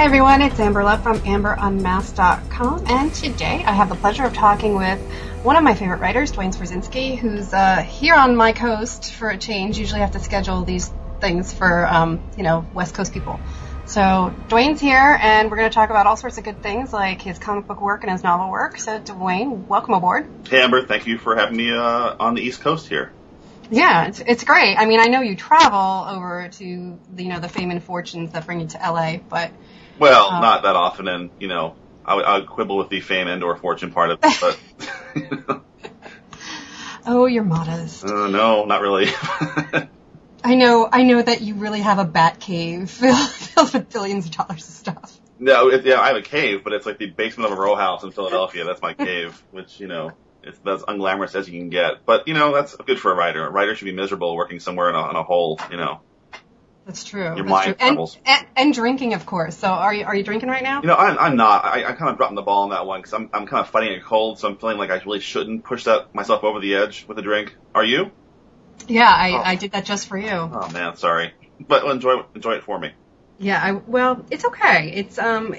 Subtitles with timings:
[0.00, 4.74] Hey everyone, it's Amber Love from AmberUnmasked.com, and today I have the pleasure of talking
[4.74, 4.98] with
[5.42, 9.36] one of my favorite writers, Duane Swierczynski, who's uh, here on my coast for a
[9.36, 9.76] change.
[9.76, 13.38] Usually I have to schedule these things for, um, you know, West Coast people.
[13.84, 17.20] So Duane's here, and we're going to talk about all sorts of good things like
[17.20, 18.78] his comic book work and his novel work.
[18.78, 20.26] So Duane, welcome aboard.
[20.48, 23.12] Hey Amber, thank you for having me uh, on the East Coast here.
[23.70, 24.76] Yeah, it's it's great.
[24.76, 28.46] I mean, I know you travel over to you know the fame and fortunes that
[28.46, 29.52] bring you to LA, but
[30.00, 33.00] well, um, not that often, and you know, I would, I would quibble with the
[33.00, 34.58] fame and or fortune part of it, but.
[35.14, 35.64] you know.
[37.06, 38.04] Oh, you're modest.
[38.04, 39.06] Uh, no, not really.
[40.44, 44.32] I know, I know that you really have a bat cave filled with billions of
[44.32, 45.20] dollars of stuff.
[45.38, 47.74] No, it, yeah, I have a cave, but it's like the basement of a row
[47.74, 48.64] house in Philadelphia.
[48.64, 52.04] That's my cave, which you know it's that's unglamorous as you can get.
[52.04, 53.46] But you know, that's good for a writer.
[53.46, 55.58] A writer should be miserable working somewhere in a, in a hole.
[55.70, 56.02] You know.
[56.86, 57.22] That's true.
[57.22, 57.88] Your That's mind true.
[57.88, 59.56] And, and, and, drinking, of course.
[59.56, 60.80] So, are you are you drinking right now?
[60.80, 61.64] You know, I'm, I'm not.
[61.64, 63.70] I, I kind of dropped the ball on that one because I'm I'm kind of
[63.70, 66.74] fighting a cold, so I'm feeling like I really shouldn't push that myself over the
[66.74, 67.54] edge with a drink.
[67.74, 68.10] Are you?
[68.88, 69.42] Yeah, I, oh.
[69.44, 70.30] I did that just for you.
[70.30, 72.92] Oh man, sorry, but enjoy enjoy it for me.
[73.38, 74.92] Yeah, I well, it's okay.
[74.94, 75.54] It's um,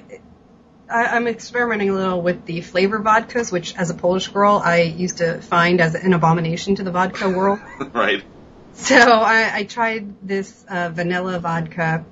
[0.90, 4.82] I, am experimenting a little with the flavor vodkas, which as a Polish girl I
[4.82, 7.60] used to find as an abomination to the vodka world.
[7.94, 8.24] right.
[8.74, 12.06] So I, I tried this uh, vanilla vodka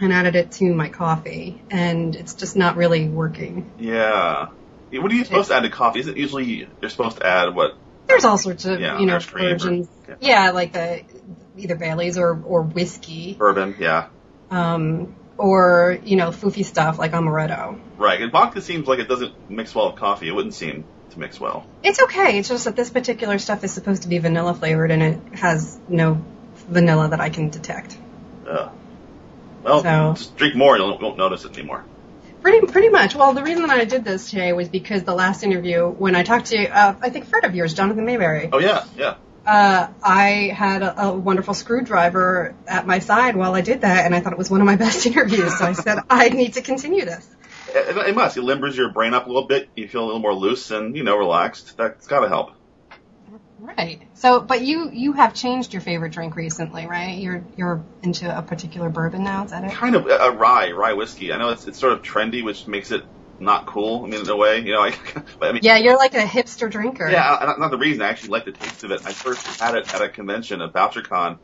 [0.00, 3.70] and added it to my coffee, and it's just not really working.
[3.78, 4.48] Yeah.
[4.92, 6.00] What are you supposed to add to coffee?
[6.00, 7.76] Isn't usually you're supposed to add what?
[8.06, 9.88] There's all sorts of yeah, you know versions.
[10.08, 10.46] Or, yeah.
[10.46, 11.04] yeah, like the
[11.56, 13.34] either Bailey's or or whiskey.
[13.34, 14.08] Bourbon, yeah.
[14.50, 17.78] Um, or you know foofy stuff like amaretto.
[17.98, 20.28] Right, and vodka seems like it doesn't mix well with coffee.
[20.28, 21.66] It wouldn't seem to mix well.
[21.82, 22.38] It's okay.
[22.38, 25.78] It's just that this particular stuff is supposed to be vanilla flavored, and it has
[25.88, 26.24] no
[26.68, 27.96] vanilla that I can detect.
[28.46, 28.70] Uh,
[29.62, 31.84] well, so, just drink more, you won't notice it anymore.
[32.42, 33.14] Pretty, pretty much.
[33.14, 36.22] Well, the reason that I did this today was because the last interview, when I
[36.22, 38.48] talked to, uh, I think, friend of yours, Jonathan Maberry.
[38.50, 43.62] Oh yeah, yeah uh, I had a, a, wonderful screwdriver at my side while I
[43.62, 45.58] did that, and I thought it was one of my best interviews.
[45.58, 47.28] So I said, I need to continue this.
[47.74, 48.36] It, it must.
[48.36, 49.68] It limbers your brain up a little bit.
[49.76, 51.76] You feel a little more loose and you know relaxed.
[51.76, 52.52] That's got to help.
[53.58, 54.02] Right.
[54.14, 57.18] So, but you you have changed your favorite drink recently, right?
[57.18, 59.44] You're you're into a particular bourbon now.
[59.44, 59.72] Is that it?
[59.72, 61.32] Kind of a rye, rye whiskey.
[61.32, 63.04] I know it's it's sort of trendy, which makes it
[63.38, 64.04] not cool.
[64.04, 64.94] I mean, in a way, you know, I,
[65.42, 67.08] I mean, yeah, you're like a hipster drinker.
[67.10, 68.02] Yeah, not the reason.
[68.02, 69.02] I actually like the taste of it.
[69.04, 71.38] I first had it at a convention at BoucherCon,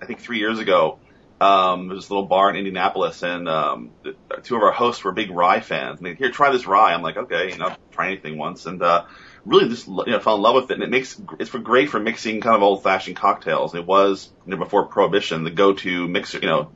[0.00, 0.98] I think three years ago.
[1.40, 5.12] Um, there's a little bar in Indianapolis, and um, the, two of our hosts were
[5.12, 5.98] big rye fans.
[5.98, 6.94] And they here, try this rye.
[6.94, 9.04] I'm like, okay, you know, try anything once, and uh,
[9.44, 10.74] really just you know fell in love with it.
[10.74, 13.74] And it makes it's for great for mixing kind of old fashioned cocktails.
[13.74, 16.70] It was you know, before Prohibition the go to mixer, you know,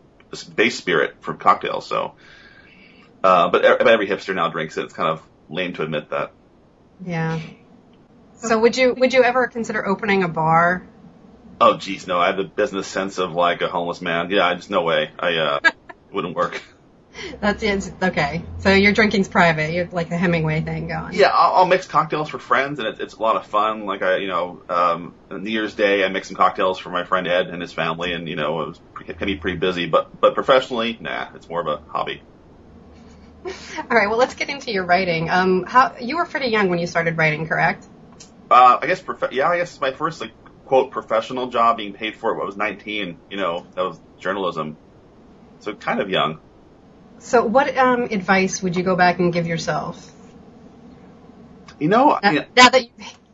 [0.54, 1.87] base spirit for cocktails.
[1.87, 2.15] So
[3.22, 4.84] uh, but every hipster now drinks it.
[4.84, 6.32] It's kind of lame to admit that.
[7.04, 7.41] Yeah.
[8.37, 10.87] So would you would you ever consider opening a bar?
[11.60, 12.19] Oh geez, no.
[12.19, 14.31] I have the business sense of like a homeless man.
[14.31, 15.10] Yeah, just no way.
[15.19, 15.60] I uh,
[16.12, 16.62] wouldn't work.
[17.41, 17.93] That's it.
[18.03, 18.43] Okay.
[18.60, 19.72] So your drinking's private.
[19.72, 21.12] You're like the Hemingway thing going.
[21.12, 23.84] Yeah, I'll, I'll mix cocktails for friends, and it's, it's a lot of fun.
[23.84, 27.26] Like I, you know, um, New Year's Day, I mix some cocktails for my friend
[27.26, 29.87] Ed and his family, and you know, it, was, it can be pretty busy.
[29.87, 32.22] But but professionally, nah, it's more of a hobby.
[33.44, 33.53] All
[33.91, 34.09] right.
[34.09, 35.28] Well, let's get into your writing.
[35.28, 37.87] Um, how you were pretty young when you started writing, correct?
[38.50, 39.03] Uh, I guess.
[39.03, 40.32] Prof- yeah, I guess my first like
[40.70, 42.41] quote professional job being paid for it.
[42.41, 43.19] I was 19.
[43.28, 44.76] You know, that was journalism.
[45.58, 46.38] So kind of young.
[47.19, 50.12] So, what um, advice would you go back and give yourself?
[51.80, 52.91] You know, now, now that you,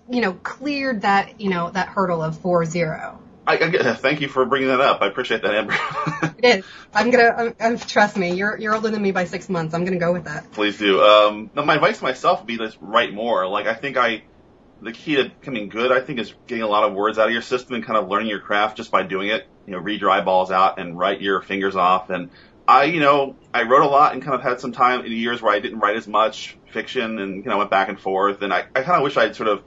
[0.08, 3.20] you know cleared that you know that hurdle of four zero.
[3.46, 5.02] I, I, thank you for bringing that up.
[5.02, 5.76] I appreciate that, Amber.
[6.38, 6.64] it is.
[6.94, 7.54] I'm gonna.
[7.60, 8.32] I'm, trust me.
[8.32, 9.75] You're you're older than me by six months.
[9.75, 10.50] I'm gonna go with that.
[10.52, 11.02] Please do.
[11.02, 13.46] Um, no, my advice to myself would be to write more.
[13.46, 14.22] Like I think I,
[14.82, 17.32] the key to becoming good, I think, is getting a lot of words out of
[17.32, 19.46] your system and kind of learning your craft just by doing it.
[19.67, 22.11] You know, read your eyeballs out and write your fingers off.
[22.11, 22.31] And
[22.69, 25.40] I, you know, I wrote a lot and kind of had some time in years
[25.40, 28.43] where I didn't write as much fiction and you know went back and forth.
[28.43, 29.62] And I, I kind of wish I'd sort of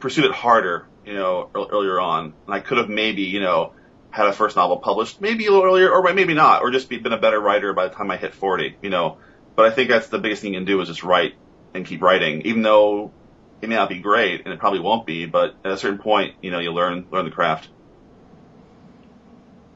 [0.00, 2.34] pursued it harder you know, earlier on.
[2.46, 3.72] And I could have maybe, you know,
[4.10, 6.98] had a first novel published maybe a little earlier, or maybe not, or just be,
[6.98, 9.18] been a better writer by the time I hit 40, you know.
[9.54, 11.34] But I think that's the biggest thing you can do is just write
[11.72, 13.12] and keep writing, even though
[13.60, 16.34] it may not be great, and it probably won't be, but at a certain point,
[16.42, 17.68] you know, you learn, learn the craft.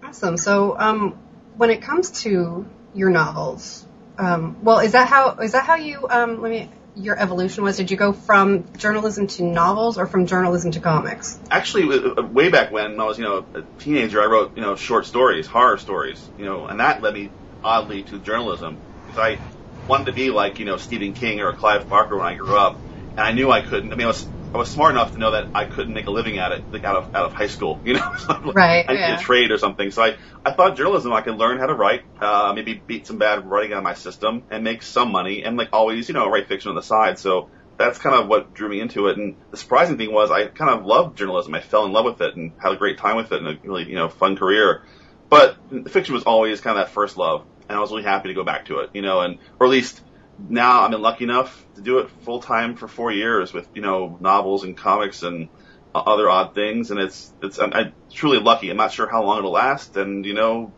[0.03, 0.37] Awesome.
[0.37, 1.19] So, um,
[1.56, 3.87] when it comes to your novels,
[4.19, 7.77] um, well, is that how, is that how you, um, let me, your evolution was?
[7.77, 11.38] Did you go from journalism to novels or from journalism to comics?
[11.50, 15.06] Actually, way back when I was, you know, a teenager, I wrote, you know, short
[15.06, 17.31] stories, horror stories, you know, and that led me
[17.62, 18.79] oddly to journalism.
[19.06, 19.38] because I
[19.87, 22.76] wanted to be like you know Stephen King or Clive Barker when I grew up,
[23.17, 23.93] and I knew I couldn't.
[23.93, 26.11] I mean, I was I was smart enough to know that I couldn't make a
[26.11, 28.12] living at it like out of out of high school, you know,
[28.55, 28.85] right?
[28.89, 29.19] I yeah.
[29.19, 29.91] a trade or something.
[29.91, 33.19] So I I thought journalism I could learn how to write, uh, maybe beat some
[33.19, 36.29] bad writing out of my system and make some money, and like always, you know,
[36.29, 37.19] write fiction on the side.
[37.19, 39.17] So that's kind of what drew me into it.
[39.17, 41.55] And the surprising thing was I kind of loved journalism.
[41.55, 43.59] I fell in love with it and had a great time with it and a
[43.62, 44.83] really you know fun career.
[45.29, 45.57] But
[45.89, 48.43] fiction was always kind of that first love, and I was really happy to go
[48.43, 50.01] back to it, you know, and or at least
[50.49, 53.83] now I've been lucky enough to do it full time for four years with you
[53.83, 55.49] know novels and comics and
[55.95, 58.71] other odd things, and it's it's I'm, I'm truly lucky.
[58.71, 60.75] I'm not sure how long it'll last, and you know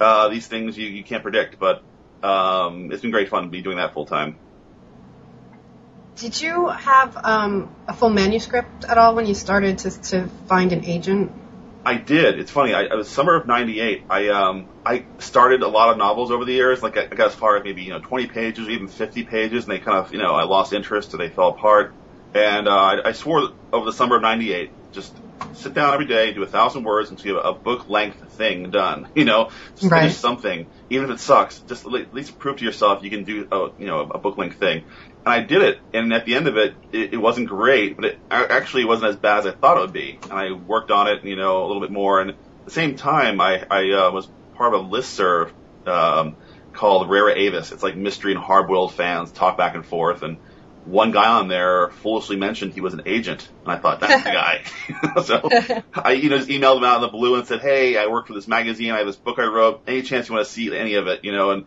[0.00, 1.82] uh, these things you, you can't predict, but
[2.22, 4.38] um, it's been great fun to be doing that full time.
[6.16, 10.72] Did you have um, a full manuscript at all when you started to to find
[10.72, 11.32] an agent?
[11.84, 12.38] I did.
[12.38, 12.74] It's funny.
[12.74, 14.04] I, it was summer of '98.
[14.08, 16.82] I um I started a lot of novels over the years.
[16.82, 19.24] Like I, I got as far as maybe you know 20 pages, or even 50
[19.24, 21.94] pages, and they kind of you know I lost interest, or they fell apart.
[22.34, 25.12] And uh, I, I swore over the summer of '98, just
[25.54, 28.70] sit down every day, do a thousand words until you have a book length thing
[28.70, 29.08] done.
[29.14, 30.02] You know, just right.
[30.02, 31.60] finish something, even if it sucks.
[31.60, 34.58] Just at least prove to yourself you can do a you know a book length
[34.58, 34.84] thing.
[35.24, 38.04] And I did it, and at the end of it, it, it wasn't great, but
[38.06, 40.18] it actually wasn't as bad as I thought it would be.
[40.24, 42.20] And I worked on it, you know, a little bit more.
[42.20, 45.52] And at the same time, I, I uh, was part of a listserv
[45.86, 46.36] um,
[46.72, 47.70] called Rara Avis.
[47.70, 50.22] It's like mystery and hard-boiled fans talk back and forth.
[50.22, 50.38] And
[50.84, 54.30] one guy on there foolishly mentioned he was an agent, and I thought that's the
[54.32, 54.64] guy.
[55.22, 55.48] so
[55.94, 58.26] I, you know, just emailed him out of the blue and said, "Hey, I work
[58.26, 58.90] for this magazine.
[58.90, 59.82] I have this book I wrote.
[59.86, 61.24] Any chance you want to see any of it?
[61.24, 61.66] You know?" And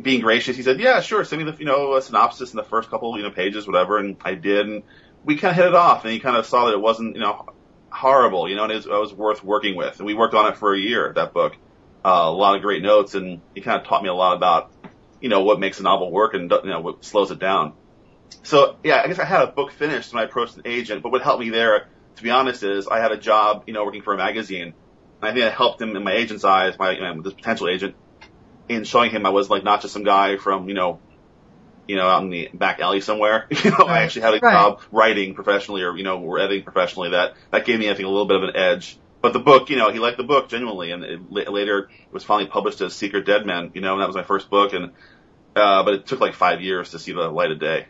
[0.00, 1.24] being gracious, he said, "Yeah, sure.
[1.24, 3.98] Send me the you know a synopsis in the first couple you know pages, whatever."
[3.98, 4.82] And I did, and
[5.24, 6.04] we kind of hit it off.
[6.04, 7.46] And he kind of saw that it wasn't you know
[7.90, 9.98] horrible, you know, and it was, it was worth working with.
[9.98, 11.12] And we worked on it for a year.
[11.14, 11.54] That book,
[12.04, 14.72] uh, a lot of great notes, and he kind of taught me a lot about
[15.20, 17.74] you know what makes a novel work and you know what slows it down.
[18.42, 21.02] So yeah, I guess I had a book finished when I approached an agent.
[21.02, 23.84] But what helped me there, to be honest, is I had a job, you know,
[23.84, 24.74] working for a magazine.
[25.20, 27.68] And I think I helped him in my agent's eyes, my you know, this potential
[27.68, 27.94] agent,
[28.72, 31.00] in showing him I was like not just some guy from you know,
[31.88, 33.46] you know, out in the back alley somewhere.
[33.64, 33.88] You know, Right.
[33.90, 34.52] I actually had a Right.
[34.52, 37.10] job writing professionally or you know, or editing professionally.
[37.10, 38.98] That that gave me I think a little bit of an edge.
[39.22, 42.24] But the book, you know, he liked the book genuinely, and it, later it was
[42.24, 43.70] finally published as Secret Dead Men.
[43.74, 44.92] You know, and that was my first book, and
[45.54, 47.86] uh, but it took like five years to see the light of day.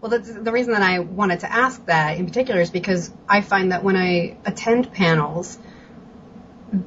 [0.00, 3.42] Well, that's, the reason that I wanted to ask that in particular is because I
[3.42, 5.58] find that when I attend panels,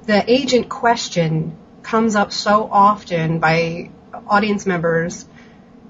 [0.08, 3.90] the agent question comes up so often by
[4.28, 5.26] audience members,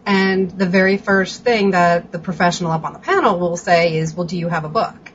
[0.06, 4.16] and the very first thing that the professional up on the panel will say is,
[4.16, 5.12] "Well, do you have a book?"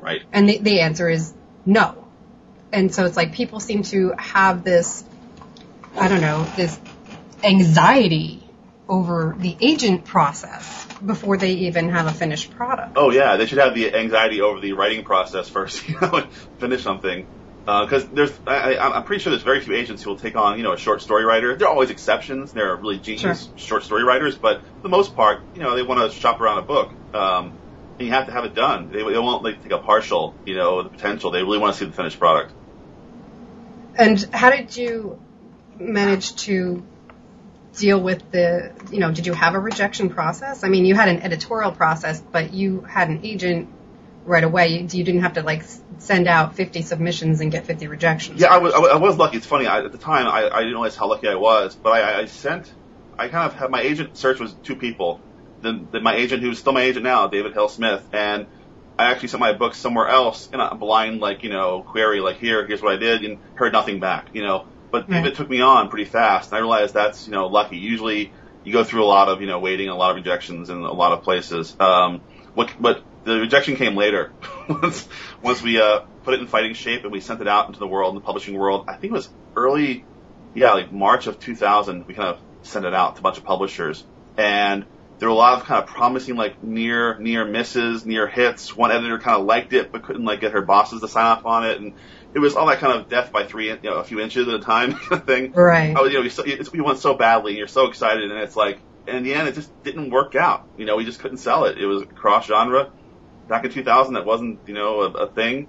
[0.00, 0.22] Right.
[0.32, 1.32] And the, the answer is
[1.64, 2.08] no.
[2.72, 5.04] And so it's like people seem to have this,
[5.96, 6.78] I don't know, this
[7.44, 8.42] anxiety
[8.88, 12.92] over the agent process before they even have a finished product.
[12.96, 16.26] Oh yeah, they should have the anxiety over the writing process first, you know,
[16.58, 17.26] finish something.
[17.64, 20.56] Because there's, I, I- I'm pretty sure there's very few agents who will take on,
[20.58, 21.54] you know, a short story writer.
[21.56, 22.52] There are always exceptions.
[22.52, 25.82] There are really genius short story writers, but for the most part, you know, they
[25.82, 26.90] want to shop around a book.
[27.14, 27.52] Um,
[27.98, 28.90] and you have to have it done.
[28.90, 31.30] They, they won't like take a partial, you know, the potential.
[31.30, 32.52] They really want to see the finished product.
[33.96, 35.20] And how did you
[35.78, 36.84] manage to
[37.76, 40.64] deal with the, you know, did you have a rejection process?
[40.64, 43.68] I mean, you had an editorial process, but you had an agent
[44.24, 44.68] right away.
[44.68, 45.62] You, you didn't have to like
[45.98, 48.40] send out 50 submissions and get 50 rejections.
[48.40, 49.36] Yeah, I was, I was- lucky.
[49.36, 49.66] It's funny.
[49.66, 52.24] I, at the time, I, I didn't realize how lucky I was, but I, I
[52.26, 52.72] sent,
[53.18, 55.20] I kind of had my agent search was two people.
[55.60, 58.46] Then, the, my agent, who's still my agent now, David Hale Smith, and
[58.98, 62.38] I actually sent my book somewhere else in a blind, like, you know, query, like,
[62.38, 64.66] here, here's what I did, and heard nothing back, you know.
[64.90, 65.22] But Right.
[65.22, 67.78] David took me on pretty fast, and I realized that's, you know, lucky.
[67.78, 68.32] Usually,
[68.64, 70.92] you go through a lot of, you know, waiting, a lot of rejections in a
[70.92, 71.74] lot of places.
[71.80, 72.20] Um,
[72.54, 74.32] what, but the rejection came later.
[74.68, 75.08] once,
[75.42, 77.86] once we, uh, put it in fighting shape and we sent it out into the
[77.86, 80.04] world, in the publishing world, I think it was early,
[80.54, 83.44] yeah, like March of 2000, we kind of sent it out to a bunch of
[83.44, 84.04] publishers.
[84.36, 84.84] And
[85.18, 88.76] there were a lot of kind of promising like near near misses, near hits.
[88.76, 91.46] One editor kind of liked it but couldn't like get her bosses to sign off
[91.46, 91.94] on it, and
[92.34, 94.54] it was all that kind of death by three, you know, a few inches at
[94.54, 95.52] a time kind of thing.
[95.52, 95.94] Right.
[95.94, 98.40] I was, you know, you, so, you want so badly, and you're so excited, and
[98.40, 100.66] it's like, and in the end, it just didn't work out.
[100.76, 101.78] You know, we just couldn't sell it.
[101.78, 102.90] It was cross genre.
[103.48, 105.68] Back in 2000, that wasn't, you know, a, a thing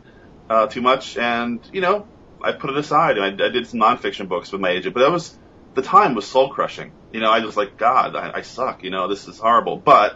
[0.50, 2.08] uh, too much, and you know,
[2.44, 5.02] I put it aside, and I, I did some nonfiction books with my agent, but
[5.02, 5.38] that was
[5.76, 6.92] the time was soul crushing.
[7.12, 8.84] You know, I was like, God, I, I suck.
[8.84, 9.78] You know, this is horrible.
[9.78, 10.14] But,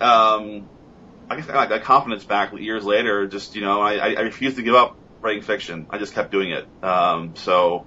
[0.00, 0.68] um,
[1.28, 3.26] I guess I got confidence back years later.
[3.26, 5.86] Just you know, I, I I refused to give up writing fiction.
[5.90, 6.68] I just kept doing it.
[6.82, 7.86] Um, so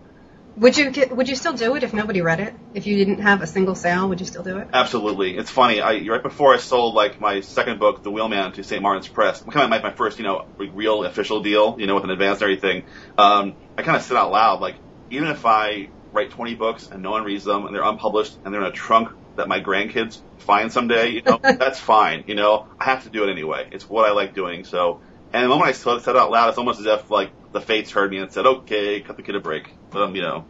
[0.58, 2.52] Would you get, would you still do it if nobody read it?
[2.74, 4.70] If you didn't have a single sale, would you still do it?
[4.74, 5.38] Absolutely.
[5.38, 5.82] It's funny.
[5.82, 8.82] I right before I sold like my second book, The Wheelman, to St.
[8.82, 12.06] Martin's Press, kind of my, my first, you know, real official deal, you know, with
[12.06, 12.86] an advance and everything.
[13.20, 14.78] Um, I kind of said out loud, like,
[15.12, 18.52] even if I write 20 books and no one reads them and they're unpublished and
[18.52, 22.24] they're in a trunk that my grandkids find someday, you know, that's fine.
[22.26, 23.70] You know, I have to do it anyway.
[23.72, 24.64] It's what I like doing.
[24.64, 27.62] So, and the moment I said it out loud, it's almost as if like the
[27.62, 29.77] fates heard me and said, okay, cut the kid a break.
[29.94, 30.46] Let him, you know,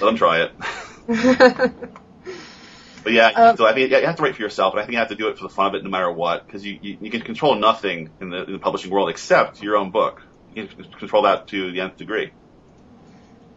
[0.00, 0.52] let him try it.
[3.04, 4.92] but yeah, um, so I mean, you have to write for yourself, and I think
[4.92, 6.78] you have to do it for the fun of it no matter what, because you,
[6.80, 10.22] you, you can control nothing in the, in the publishing world except your own book.
[10.54, 12.32] You can control that to the nth degree.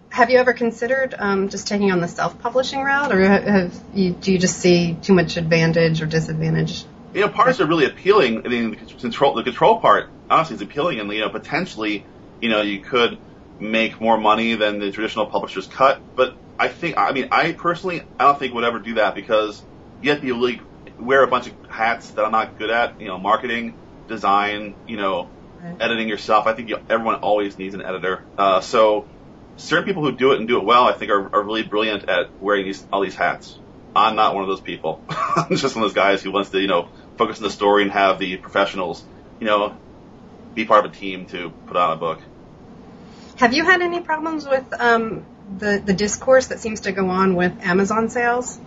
[0.09, 4.31] Have you ever considered um, just taking on the self-publishing route, or have you, do
[4.31, 6.85] you just see too much advantage or disadvantage?
[7.13, 8.45] You know, parts are really appealing.
[8.45, 12.05] I mean, the control, the control part, honestly, is appealing, and you know, potentially
[12.41, 13.17] you know, you could
[13.59, 16.01] make more money than the traditional publishers cut.
[16.15, 19.61] But I think, I mean, I personally, I don't think would ever do that because
[20.01, 20.61] you have to really
[20.99, 23.75] wear a bunch of hats that I'm not good at, you know, marketing,
[24.07, 25.29] design, you know,
[25.61, 25.81] right.
[25.81, 26.47] editing yourself.
[26.47, 28.23] I think you, everyone always needs an editor.
[28.37, 29.07] Uh, so
[29.57, 32.07] certain people who do it and do it well, I think are, are really brilliant
[32.09, 33.57] at wearing these, all these hats.
[33.95, 35.01] I'm not one of those people.
[35.09, 37.83] I'm just one of those guys who wants to, you know, focus on the story
[37.83, 39.03] and have the professionals,
[39.39, 39.77] you know,
[40.53, 42.19] be part of a team to put out a book.
[43.37, 45.25] Have you had any problems with um,
[45.57, 48.57] the the discourse that seems to go on with Amazon sales?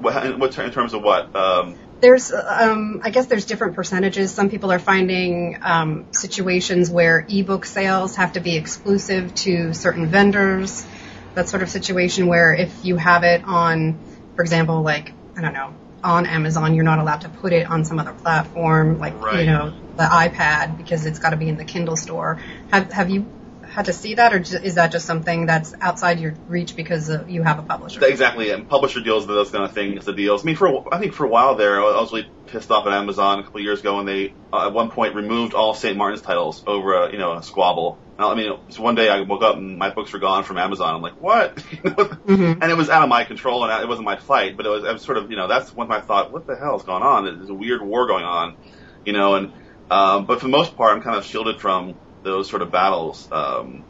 [0.00, 1.34] What, what in terms of what?
[1.34, 4.30] Um, there's, um, I guess there's different percentages.
[4.30, 10.06] Some people are finding um, situations where ebook sales have to be exclusive to certain
[10.06, 10.86] vendors.
[11.34, 13.98] That sort of situation where if you have it on,
[14.36, 17.84] for example, like I don't know, on Amazon, you're not allowed to put it on
[17.84, 19.40] some other platform, like right.
[19.40, 22.40] you know the iPad, because it's got to be in the Kindle store.
[22.70, 23.26] Have Have you
[23.76, 27.28] had to see that, or is that just something that's outside your reach because of,
[27.28, 28.02] you have a publisher?
[28.06, 30.42] Exactly, and publisher deals those kind of things, the deals.
[30.42, 32.94] I mean, for I think for a while there, I was really pissed off at
[32.94, 35.94] Amazon a couple of years ago when they uh, at one point removed all St.
[35.94, 37.98] Martin's titles over a you know a squabble.
[38.18, 40.94] I mean, so one day I woke up and my books were gone from Amazon.
[40.94, 41.56] I'm like, what?
[41.56, 42.62] mm-hmm.
[42.62, 44.84] And it was out of my control and it wasn't my fight, but it was,
[44.84, 47.02] I was sort of, you know, that's when I thought, what the hell is going
[47.02, 47.24] on?
[47.26, 48.56] There's a weird war going on,
[49.04, 49.52] you know, and,
[49.90, 51.94] um, but for the most part, I'm kind of shielded from
[52.26, 53.28] those sort of battles.
[53.32, 53.84] Um,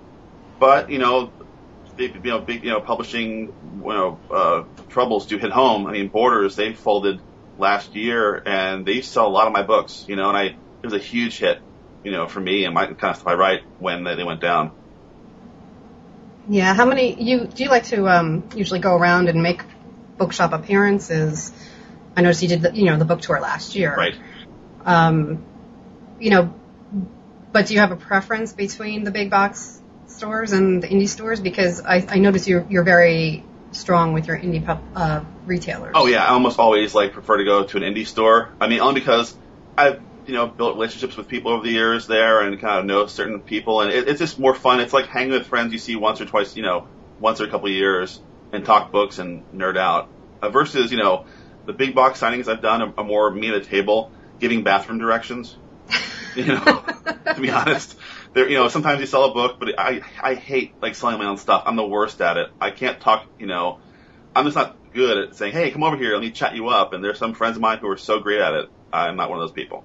[0.60, 1.32] but you know,
[1.96, 5.86] they, you know, big you know, publishing you know uh, troubles do hit home.
[5.86, 7.20] I mean, Borders they folded
[7.58, 10.04] last year, and they sell a lot of my books.
[10.06, 11.60] You know, and I it was a huge hit.
[12.04, 14.40] You know, for me and my kind of stuff I write when they, they went
[14.40, 14.70] down.
[16.48, 19.62] Yeah, how many you do you like to um, usually go around and make
[20.16, 21.52] bookshop appearances?
[22.16, 23.94] I noticed you did the, you know the book tour last year.
[23.96, 24.16] Right.
[24.84, 25.44] Um,
[26.20, 26.54] you know,
[27.56, 31.40] but do you have a preference between the big box stores and the indie stores?
[31.40, 35.92] Because I, I notice you're you're very strong with your indie pub, uh, retailers.
[35.94, 38.50] Oh yeah, I almost always like prefer to go to an indie store.
[38.60, 39.34] I mean, only because
[39.74, 43.06] I've you know built relationships with people over the years there and kind of know
[43.06, 44.80] certain people, and it, it's just more fun.
[44.80, 46.86] It's like hanging with friends you see once or twice, you know,
[47.20, 48.20] once or a couple of years,
[48.52, 50.10] and talk books and nerd out.
[50.42, 51.24] Uh, versus you know
[51.64, 54.98] the big box signings I've done are, are more me at a table giving bathroom
[54.98, 55.56] directions.
[56.40, 56.84] You know,
[57.34, 57.96] to be honest,
[58.34, 61.24] there, you know, sometimes you sell a book, but I, I hate like selling my
[61.24, 61.62] own stuff.
[61.64, 62.48] I'm the worst at it.
[62.60, 63.78] I can't talk, you know,
[64.34, 66.92] I'm just not good at saying, hey, come over here, let me chat you up.
[66.92, 68.68] And there's some friends of mine who are so great at it.
[68.92, 69.82] I'm not one of those people.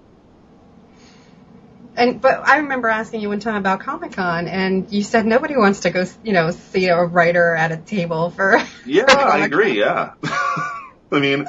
[1.95, 5.57] And but I remember asking you one time about Comic Con, and you said nobody
[5.57, 8.61] wants to go, you know, see a writer at a table for.
[8.83, 9.77] Yeah, I agree.
[9.77, 11.45] Yeah, I mean,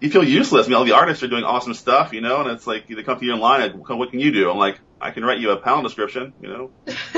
[0.00, 0.66] you feel useless.
[0.66, 3.02] I mean, all the artists are doing awesome stuff, you know, and it's like they
[3.02, 4.50] come to you in line and what can you do?
[4.50, 6.70] I'm like, I can write you a panel description, you know.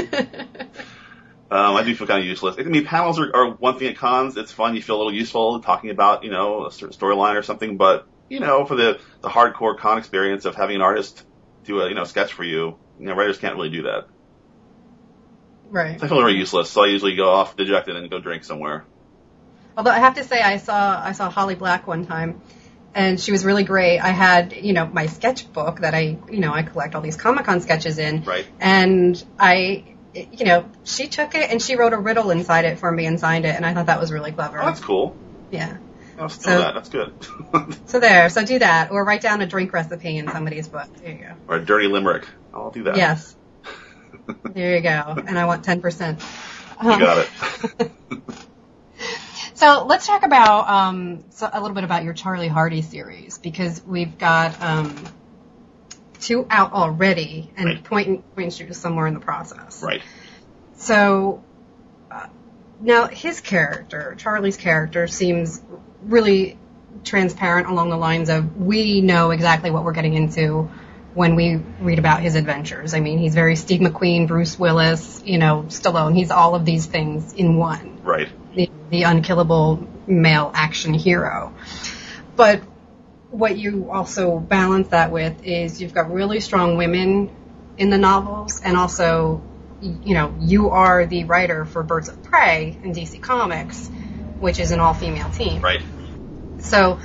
[1.50, 2.56] um, I do feel kind of useless.
[2.58, 4.36] I mean, panels are, are one thing at cons.
[4.36, 4.74] It's fun.
[4.74, 7.76] You feel a little useful talking about, you know, a certain storyline or something.
[7.76, 11.24] But you know, for the the hardcore con experience of having an artist
[11.64, 14.08] do a you know sketch for you, you know, writers can't really do that.
[15.70, 15.98] Right.
[15.98, 16.70] So I feel very useless.
[16.70, 18.84] So I usually go off dejected and go drink somewhere.
[19.76, 22.40] Although I have to say, I saw I saw Holly Black one time
[22.94, 23.98] and she was really great.
[23.98, 27.44] I had, you know, my sketchbook that I, you know, I collect all these Comic
[27.44, 28.24] Con sketches in.
[28.24, 28.46] Right.
[28.60, 32.90] And I, you know, she took it and she wrote a riddle inside it for
[32.90, 34.60] me and signed it, and I thought that was really clever.
[34.60, 35.16] Oh, that's cool.
[35.50, 35.76] Yeah.
[36.18, 36.74] I'll so, that.
[36.74, 37.14] That's good.
[37.86, 38.28] so there.
[38.28, 40.88] So do that, or write down a drink recipe in somebody's book.
[40.96, 41.34] There you go.
[41.46, 42.26] Or a dirty limerick.
[42.52, 42.96] I'll do that.
[42.96, 43.36] Yes.
[44.42, 45.22] there you go.
[45.26, 46.20] And I want ten percent.
[46.82, 47.28] You um, got
[47.78, 47.92] it.
[49.58, 53.84] So let's talk about um, so a little bit about your Charlie Hardy series because
[53.84, 55.04] we've got um,
[56.20, 57.82] two out already and right.
[57.82, 59.82] point points you to somewhere in the process.
[59.82, 60.00] Right.
[60.76, 61.42] So,
[62.08, 62.28] uh,
[62.80, 65.60] now his character, Charlie's character, seems
[66.04, 66.56] really
[67.02, 70.70] transparent along the lines of we know exactly what we're getting into
[71.14, 72.94] when we read about his adventures.
[72.94, 76.14] I mean, he's very Steve McQueen, Bruce Willis, you know, Stallone.
[76.14, 78.04] He's all of these things in one.
[78.04, 78.28] Right.
[78.54, 81.54] The, the unkillable male action hero.
[82.36, 82.62] But
[83.30, 87.30] what you also balance that with is you've got really strong women
[87.76, 89.42] in the novels and also
[89.80, 93.88] you know, you are the writer for Birds of Prey in DC Comics,
[94.38, 95.62] which is an all-female team.
[95.62, 95.82] Right.
[96.58, 96.98] So,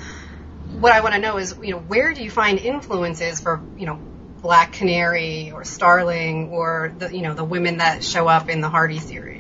[0.80, 3.86] what I want to know is, you know, where do you find influences for, you
[3.86, 4.00] know,
[4.42, 8.70] Black Canary or Starling or the, you know, the women that show up in the
[8.70, 9.33] Hardy series?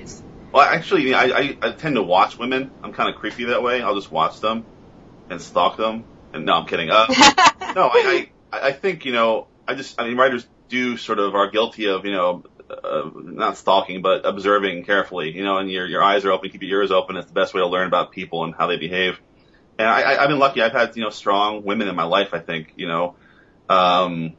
[0.54, 2.70] Well, actually, I, I, I tend to watch women.
[2.84, 3.82] I'm kind of creepy that way.
[3.82, 4.64] I'll just watch them
[5.32, 6.04] and stalk them.
[6.32, 6.92] And no, I'm kidding.
[6.92, 7.08] Uh,
[7.76, 11.34] no, I, I, I think, you know, I just, I mean, writers do sort of
[11.34, 15.88] are guilty of, you know, uh, not stalking, but observing carefully, you know, and your,
[15.88, 17.18] your eyes are open, keep your ears open.
[17.18, 19.20] It's the best way to learn about people and how they behave.
[19.80, 20.62] And I, I, I've been lucky.
[20.62, 23.16] I've had, you know, strong women in my life, I think, you know,
[23.70, 24.34] um,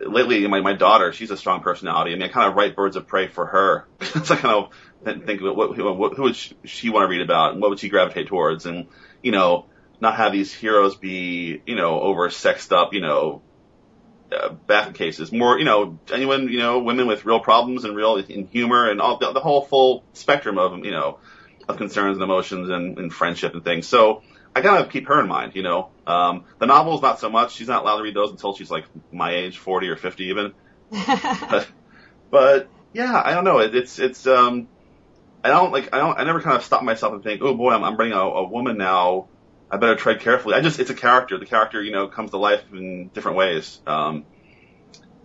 [0.00, 2.12] lately my, my daughter, she's a strong personality.
[2.12, 3.86] I mean, I kind of write birds of prey for her.
[4.24, 4.70] so I kind of
[5.04, 7.78] think about what, what, who would she, she want to read about and what would
[7.78, 8.66] she gravitate towards?
[8.66, 8.86] And,
[9.22, 9.66] you know,
[10.00, 13.42] not have these heroes be, you know, over sexed up, you know,
[14.32, 18.16] uh, bath cases, more, you know, genuine, you know, women with real problems and real
[18.16, 21.18] in humor and all the, the whole full spectrum of, you know,
[21.68, 23.86] of concerns and emotions and, and friendship and things.
[23.86, 24.22] So
[24.54, 25.90] I gotta keep her in mind, you know.
[26.06, 27.54] Um, the novels, not so much.
[27.54, 30.52] She's not allowed to read those until she's like my age, 40 or 50 even.
[30.90, 31.68] but,
[32.30, 33.58] but yeah, I don't know.
[33.58, 34.68] It, it's, it's, um,
[35.44, 37.70] I don't like, I don't, I never kind of stop myself and think, oh boy,
[37.70, 39.28] I'm, I'm bringing a, a woman now
[39.70, 40.54] I better tread carefully.
[40.54, 41.38] I just, it's a character.
[41.38, 43.80] The character, you know, comes to life in different ways.
[43.86, 44.24] Um,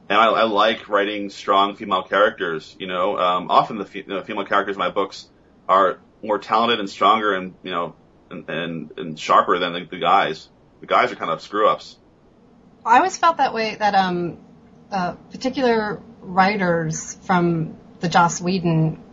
[0.10, 4.24] and I, I like writing strong female characters, you know, um, often the fe- know,
[4.24, 5.30] female characters in my books
[5.68, 7.96] are more talented and stronger and, you know,
[8.32, 10.50] and, and, and sharper than the, the guys.
[10.82, 11.98] The guys are kind of screw ups.
[12.84, 14.40] I always felt that way that, um,
[14.92, 19.04] uh, particular writers from the Joss Whedon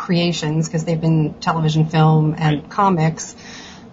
[0.00, 2.70] creations, because they've been television, film, and right.
[2.70, 3.36] comics,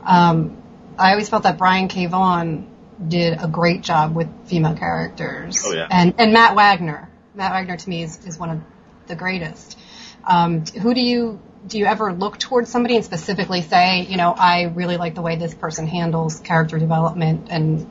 [0.03, 0.57] um,
[0.97, 2.07] I always felt that Brian K.
[2.07, 2.67] Vaughan
[3.05, 5.61] did a great job with female characters.
[5.65, 5.87] Oh, yeah.
[5.91, 7.09] And, and Matt Wagner.
[7.35, 8.61] Matt Wagner to me is, is one of
[9.07, 9.77] the greatest.
[10.25, 14.31] Um, who do you, do you ever look towards somebody and specifically say, you know,
[14.31, 17.87] I really like the way this person handles character development and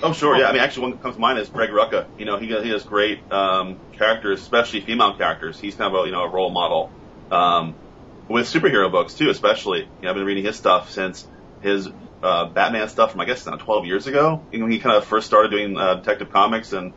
[0.00, 0.46] Oh sure, yeah.
[0.46, 2.06] I mean, actually, one that comes to mind is Greg Rucka.
[2.18, 5.58] You know, he he has great um, characters, especially female characters.
[5.58, 6.92] He's kind of a you know a role model
[7.30, 7.74] um,
[8.28, 9.80] with superhero books too, especially.
[9.80, 11.26] You know, I've been reading his stuff since
[11.62, 11.88] his
[12.22, 14.44] uh, Batman stuff from I guess now 12 years ago.
[14.52, 16.92] You know, he kind of first started doing uh, Detective Comics and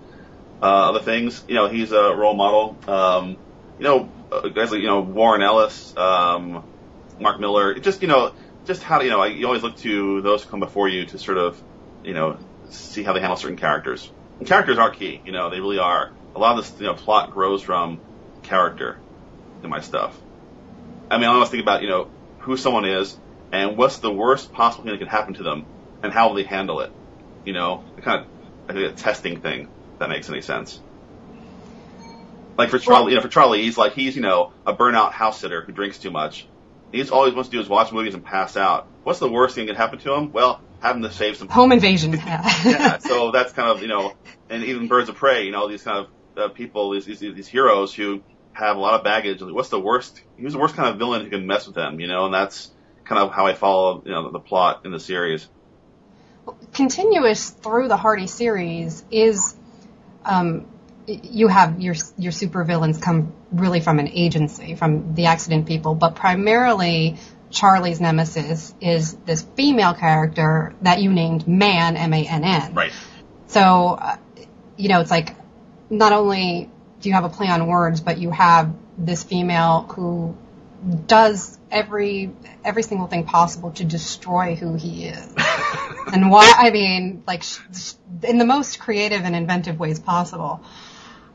[0.61, 1.43] uh, other things.
[1.47, 2.77] You know, he's a role model.
[2.87, 3.37] Um,
[3.77, 6.63] you know, uh, guys like you know Warren Ellis, um,
[7.19, 7.79] Mark Millar.
[7.79, 8.33] Just you know,
[8.65, 11.37] just how you know you always look to those who come before you to sort
[11.37, 11.61] of
[12.03, 12.37] you know
[12.69, 14.11] see how they handle certain characters.
[14.39, 15.21] And characters are key.
[15.25, 16.11] You know, they really are.
[16.35, 17.99] A lot of this you know plot grows from
[18.43, 18.97] character
[19.63, 20.19] in my stuff.
[21.09, 23.17] I mean, I always think about you know who someone is
[23.51, 25.65] and what's the worst possible thing that could happen to them,
[26.01, 26.91] and how will they handle it?
[27.45, 28.25] You know, kind
[28.69, 29.67] of a testing thing.
[29.93, 30.79] If that makes any sense.
[32.57, 35.39] Like for Charlie, you know, for Charlie, he's like he's you know a burnout house
[35.39, 36.47] sitter who drinks too much.
[36.91, 38.87] He's all he wants to do is watch movies and pass out.
[39.03, 40.31] What's the worst thing that could happen to him?
[40.31, 42.13] Well, having to save some home invasion.
[42.65, 44.13] yeah, so that's kind of you know,
[44.49, 47.47] and even Birds of Prey, you know, these kind of uh, people, these, these these
[47.47, 48.21] heroes who
[48.53, 49.41] have a lot of baggage.
[49.41, 50.21] What's the worst?
[50.37, 51.99] Who's the worst kind of villain who can mess with them?
[51.99, 52.71] You know, and that's
[53.03, 55.47] kind of how I follow you know the plot in the series.
[56.73, 59.55] Continuous through the Hardy series is
[60.25, 60.67] um,
[61.07, 66.15] you have your your supervillains come really from an agency, from the accident people, but
[66.15, 67.17] primarily
[67.51, 72.73] Charlie's nemesis is this female character that you named Man, M-A-N-N.
[72.73, 72.93] Right.
[73.47, 74.17] So, uh,
[74.77, 75.35] you know, it's like
[75.89, 76.69] not only
[77.01, 80.37] do you have a play on words, but you have this female who
[81.05, 82.31] does every
[82.63, 85.35] every single thing possible to destroy who he is.
[86.13, 86.53] and why?
[86.57, 87.43] I mean, like
[88.23, 90.61] in the most creative and inventive ways possible.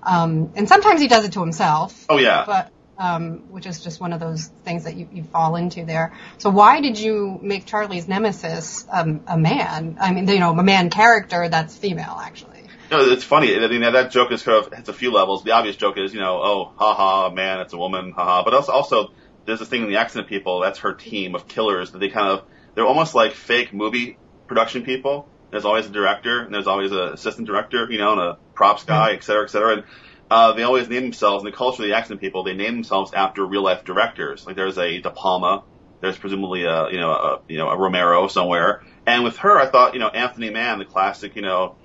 [0.02, 2.06] Um, and sometimes he does it to himself.
[2.08, 2.44] Oh yeah.
[2.46, 6.14] But um, which is just one of those things that you, you fall into there.
[6.38, 9.98] So why did you make Charlie's nemesis um, a man?
[10.00, 12.55] I mean, you know, a man character that's female, actually.
[12.90, 13.56] No, it's funny.
[13.56, 15.42] I mean, that joke is kind of hits a few levels.
[15.42, 18.44] The obvious joke is, you know, oh, haha, man, it's a woman, haha.
[18.44, 19.12] But also, also
[19.44, 20.60] there's this thing in the accident people.
[20.60, 22.44] That's her team of killers that they kind of
[22.74, 25.28] they're almost like fake movie production people.
[25.50, 28.84] There's always a director and there's always an assistant director, you know, and a props
[28.84, 29.72] guy, et cetera, et cetera.
[29.74, 29.84] And
[30.30, 32.44] uh, they always name themselves in the culture of the accident people.
[32.44, 34.46] They name themselves after real life directors.
[34.46, 35.64] Like there's a De Palma,
[36.00, 38.82] there's presumably a you know a you know a Romero somewhere.
[39.06, 41.76] And with her, I thought you know Anthony Mann, the classic you know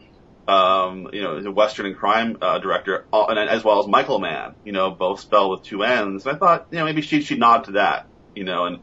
[0.47, 4.19] um, you know the Western and crime uh, director, uh, and as well as Michael
[4.19, 6.25] Mann, you know both spelled with two N's.
[6.25, 8.79] And I thought you know maybe she she nod to that, you know, and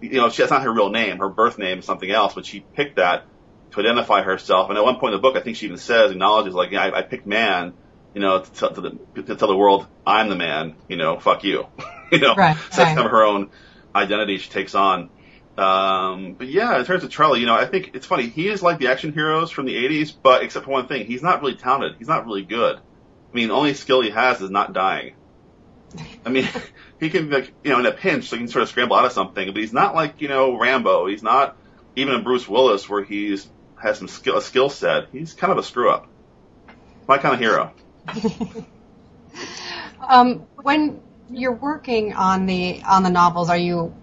[0.00, 1.18] you know she, that's not her real name.
[1.18, 3.24] Her birth name is something else, but she picked that
[3.72, 4.68] to identify herself.
[4.70, 6.84] And at one point in the book, I think she even says acknowledges like yeah,
[6.84, 7.74] I, I picked Mann
[8.14, 11.18] you know, to, tell, to, the, to tell the world I'm the man, you know,
[11.18, 11.66] fuck you,
[12.12, 12.94] you know, right, so right.
[12.94, 13.50] kind of her own
[13.94, 15.10] identity she takes on.
[15.56, 18.28] Um, but yeah, in terms of Charlie, you know, I think it's funny.
[18.28, 21.22] He is like the action heroes from the 80s, but except for one thing, he's
[21.22, 21.96] not really talented.
[21.98, 22.76] He's not really good.
[22.76, 25.14] I mean, the only skill he has is not dying.
[26.26, 26.48] I mean,
[27.00, 29.04] he can, like, you know, in a pinch, so he can sort of scramble out
[29.04, 31.06] of something, but he's not like, you know, Rambo.
[31.06, 31.56] He's not
[31.94, 33.48] even a Bruce Willis where he's
[33.80, 35.08] has some skill, a skill set.
[35.12, 36.08] He's kind of a screw up.
[37.06, 37.72] My kind of hero.
[40.08, 43.94] um, when you're working on the on the novels, are you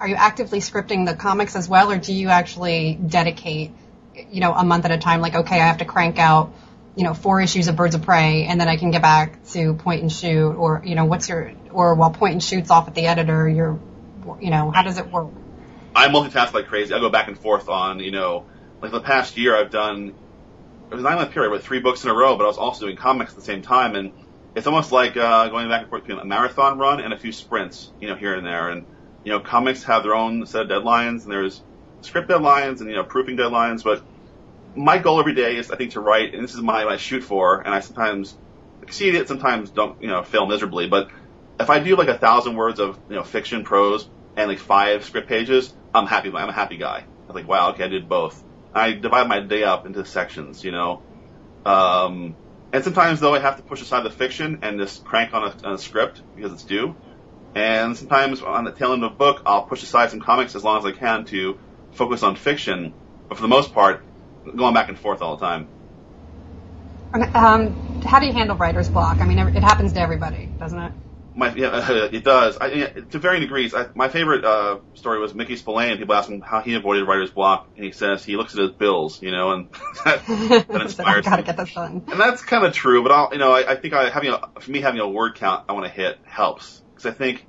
[0.00, 3.72] are you actively scripting the comics as well, or do you actually dedicate,
[4.30, 5.20] you know, a month at a time?
[5.20, 6.52] Like, okay, I have to crank out,
[6.96, 9.74] you know, four issues of Birds of Prey, and then I can get back to
[9.74, 12.94] point and shoot, or you know, what's your or while point and shoots off at
[12.94, 13.78] the editor, you're,
[14.40, 15.30] you know, how does it work?
[15.94, 16.92] I multitask like crazy.
[16.92, 18.44] I go back and forth on, you know,
[18.82, 20.14] like the past year I've done
[20.90, 22.58] it was a nine month period with three books in a row, but I was
[22.58, 24.12] also doing comics at the same time, and
[24.54, 27.32] it's almost like uh, going back and forth between a marathon run and a few
[27.32, 28.68] sprints, you know, here and there.
[28.68, 28.86] And
[29.26, 31.60] you know, comics have their own set of deadlines, and there's
[32.02, 33.82] script deadlines and you know, proofing deadlines.
[33.82, 34.04] But
[34.76, 37.24] my goal every day is, I think, to write, and this is my I shoot
[37.24, 38.38] for, and I sometimes
[38.82, 40.88] exceed it, sometimes don't, you know, fail miserably.
[40.88, 41.08] But
[41.58, 45.04] if I do like a thousand words of you know fiction, prose, and like five
[45.04, 46.28] script pages, I'm happy.
[46.28, 47.02] I'm a happy guy.
[47.28, 48.40] I'm like, wow, okay, I did both.
[48.72, 51.02] I divide my day up into sections, you know.
[51.64, 52.36] Um,
[52.72, 55.66] and sometimes though I have to push aside the fiction and just crank on a,
[55.66, 56.94] on a script because it's due.
[57.56, 60.62] And sometimes on the tail end of a book, I'll push aside some comics as
[60.62, 61.58] long as I can to
[61.92, 62.92] focus on fiction.
[63.30, 64.04] But for the most part,
[64.54, 65.66] going back and forth all the time.
[67.14, 69.22] Um, how do you handle writer's block?
[69.22, 70.92] I mean, it happens to everybody, doesn't it?
[71.34, 72.58] My, yeah, it does.
[72.58, 73.72] I, to varying degrees.
[73.72, 75.96] I, my favorite uh, story was Mickey Spillane.
[75.96, 78.72] People ask him how he avoided writer's block, and he says he looks at his
[78.72, 79.70] bills, you know, and
[80.04, 81.26] that, that inspires.
[81.26, 82.04] I gotta get this done.
[82.06, 84.60] And that's kind of true, but I'll, you know, I, I think I, having a,
[84.60, 87.46] for me having a word count I want to hit helps because I think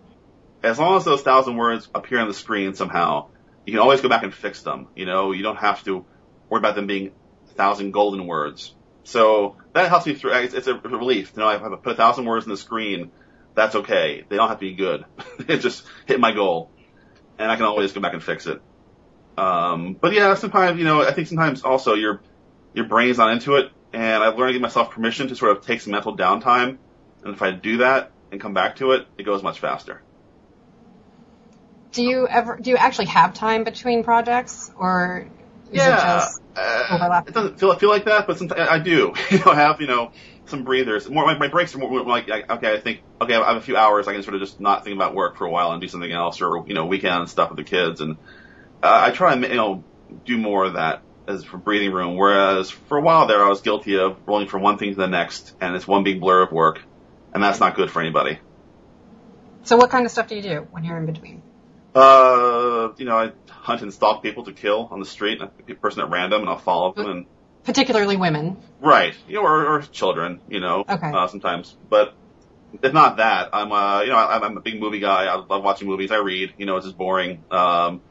[0.61, 3.29] as long as those thousand words appear on the screen somehow,
[3.65, 4.87] you can always go back and fix them.
[4.95, 6.05] You know, you don't have to
[6.49, 7.11] worry about them being
[7.49, 8.73] a thousand golden words.
[9.03, 10.33] So that helps me through.
[10.33, 11.31] It's, it's a relief.
[11.35, 13.11] You know, if I put a thousand words on the screen
[13.57, 14.23] that's okay.
[14.29, 15.03] They don't have to be good.
[15.47, 16.69] it just hit my goal,
[17.39, 18.61] and I can always go back and fix it.
[19.35, 22.21] Um, but yeah, sometimes you know, I think sometimes also your
[22.75, 25.65] your brain's not into it, and I've learned to give myself permission to sort of
[25.65, 26.77] take some mental downtime,
[27.23, 30.01] and if I do that and come back to it, it goes much faster.
[31.91, 35.27] Do you ever do you actually have time between projects, or
[35.71, 39.13] is yeah, it just uh, it doesn't feel feel like that, but sometimes I do.
[39.31, 40.11] You know, I have you know
[40.45, 41.09] some breathers.
[41.09, 43.77] More my, my breaks are more like okay, I think okay, I have a few
[43.77, 44.07] hours.
[44.07, 46.11] I can sort of just not think about work for a while and do something
[46.11, 48.01] else, or you know, weekend stuff with the kids.
[48.01, 48.17] And
[48.83, 49.83] uh, I try and you know
[50.25, 52.15] do more of that as for breathing room.
[52.15, 55.07] Whereas for a while there, I was guilty of rolling from one thing to the
[55.07, 56.81] next, and it's one big blur of work,
[57.37, 58.39] and that's not good for anybody.
[59.61, 61.43] So what kind of stuff do you do when you're in between?
[61.93, 66.01] Uh, you know, I hunt and stalk people to kill on the street, a person
[66.01, 67.25] at random, and I'll follow them and
[67.63, 68.57] particularly women.
[68.79, 69.13] Right.
[69.27, 71.11] You know, or, or children, you know, okay.
[71.11, 71.75] uh, sometimes.
[71.87, 72.15] But
[72.81, 75.25] if not that, I'm, uh, you know, I, I'm a big movie guy.
[75.25, 76.11] I love watching movies.
[76.11, 77.43] I read, you know, it's just boring.
[77.51, 78.01] Um,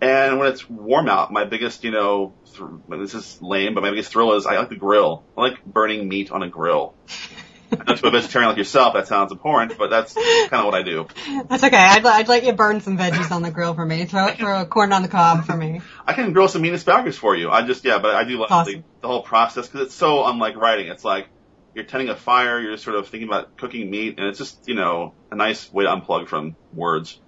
[0.00, 3.90] and when it's warm out, my biggest, you know, th- this is lame, but my
[3.90, 5.22] biggest thrill is I like the grill.
[5.38, 6.94] I like burning meat on a grill.
[7.72, 10.74] I know to a vegetarian like yourself, that sounds abhorrent, but that's kind of what
[10.74, 11.06] I do.
[11.48, 11.76] That's okay.
[11.76, 14.04] I'd, I'd let you burn some veggies on the grill for me.
[14.04, 15.80] Throw throw a corn on the cob for me.
[16.06, 17.50] I can grill some meat asparagus for you.
[17.50, 18.72] I just yeah, but I do love awesome.
[18.72, 20.88] the, the whole process because it's so unlike writing.
[20.88, 21.28] It's like
[21.74, 24.68] you're tending a fire, you're just sort of thinking about cooking meat, and it's just
[24.68, 27.20] you know a nice way to unplug from words.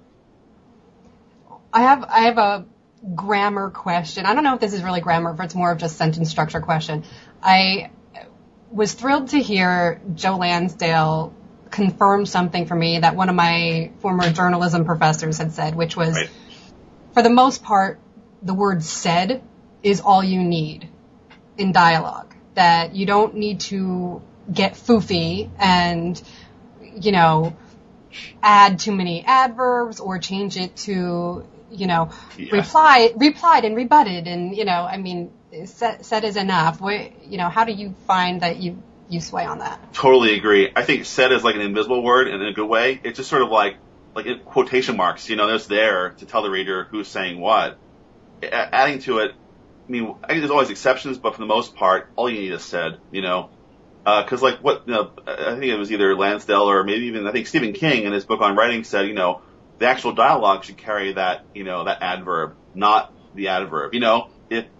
[1.72, 2.66] I have I have a
[3.14, 4.26] grammar question.
[4.26, 6.60] I don't know if this is really grammar, if it's more of just sentence structure
[6.60, 7.04] question.
[7.42, 7.90] I
[8.70, 11.34] was thrilled to hear Joe Lansdale
[11.70, 16.14] confirm something for me that one of my former journalism professors had said, which was,
[16.14, 16.30] right.
[17.12, 17.98] for the most part,
[18.42, 19.42] the word said
[19.82, 20.88] is all you need
[21.56, 22.34] in dialogue.
[22.54, 26.20] That you don't need to get foofy and,
[26.96, 27.56] you know,
[28.42, 32.52] add too many adverbs or change it to, you know, Yeah.
[32.56, 35.30] reply, replied and rebutted and, you know, I mean,
[35.64, 36.80] set is enough.
[36.80, 39.92] What, you know, how do you find that you you sway on that.
[39.94, 40.70] Totally agree.
[40.74, 43.00] I think said is like an invisible word in a good way.
[43.02, 43.76] It's just sort of like
[44.14, 45.28] like quotation marks.
[45.28, 47.78] You know, there's there to tell the reader who's saying what.
[48.42, 51.74] A- adding to it, I mean, I think there's always exceptions, but for the most
[51.74, 52.98] part, all you need is said.
[53.10, 53.50] You know,
[54.04, 57.26] because uh, like what you know, I think it was either Lansdale or maybe even
[57.26, 59.40] I think Stephen King in his book on writing said, you know,
[59.78, 63.94] the actual dialogue should carry that you know that adverb, not the adverb.
[63.94, 64.30] You know,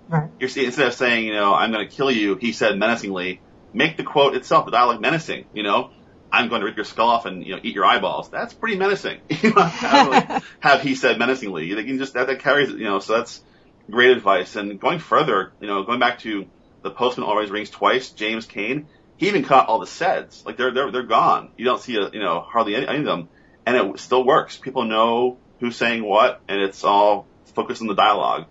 [0.08, 0.30] right.
[0.38, 3.40] you're instead of saying, you know, I'm going to kill you, he said menacingly,
[3.72, 5.46] make the quote itself, the dialogue menacing.
[5.52, 5.90] You know,
[6.30, 8.30] I'm going to rip your skull off and you know eat your eyeballs.
[8.30, 9.20] That's pretty menacing.
[9.28, 11.66] you know, have, have he said menacingly?
[11.66, 12.98] You can just that, that carries you know.
[12.98, 13.42] So that's
[13.90, 14.56] great advice.
[14.56, 16.46] And going further, you know, going back to
[16.82, 18.10] the postman always rings twice.
[18.10, 20.44] James Cain, he even caught all the seds.
[20.44, 21.50] Like they're they're they're gone.
[21.56, 23.28] You don't see a, you know hardly any, any of them,
[23.66, 24.56] and it still works.
[24.56, 28.46] People know who's saying what, and it's all focused on the dialogue,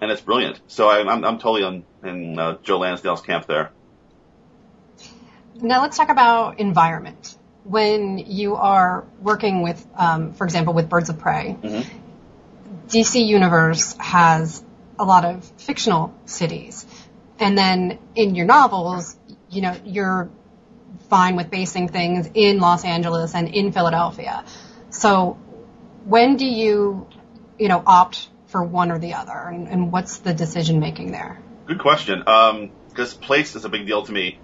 [0.00, 0.60] and it's brilliant.
[0.66, 3.70] So I, I'm I'm totally on in uh, Joe Lansdale's camp there.
[5.56, 7.36] Now let's talk about environment.
[7.64, 11.98] When you are working with, um, for example, with Birds of Prey, mm-hmm.
[12.88, 14.64] DC Universe has
[14.98, 16.86] a lot of fictional cities.
[17.38, 19.16] And then in your novels,
[19.50, 20.30] you know, you're
[21.08, 24.44] fine with basing things in Los Angeles and in Philadelphia.
[24.90, 25.38] So
[26.04, 27.06] when do you,
[27.58, 31.40] you know, opt for one or the other and, and what's the decision making there?
[31.66, 32.24] Good question.
[32.26, 34.38] Um, because place is a big deal to me.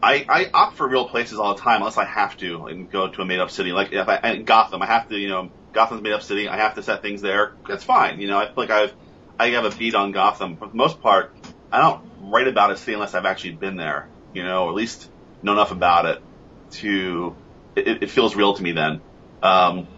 [0.00, 3.08] I, I opt for real places all the time unless I have to and go
[3.08, 3.72] to a made up city.
[3.72, 6.48] Like if I, in Gotham, I have to, you know, Gotham's made up city.
[6.48, 7.54] I have to set things there.
[7.66, 8.20] That's fine.
[8.20, 8.94] You know, I feel like I've,
[9.38, 10.56] I have a beat on Gotham.
[10.56, 11.34] For the most part,
[11.72, 14.76] I don't write about a city unless I've actually been there, you know, or at
[14.76, 15.10] least
[15.42, 16.22] know enough about it
[16.70, 17.34] to,
[17.74, 19.00] it, it feels real to me then.
[19.42, 19.88] Um,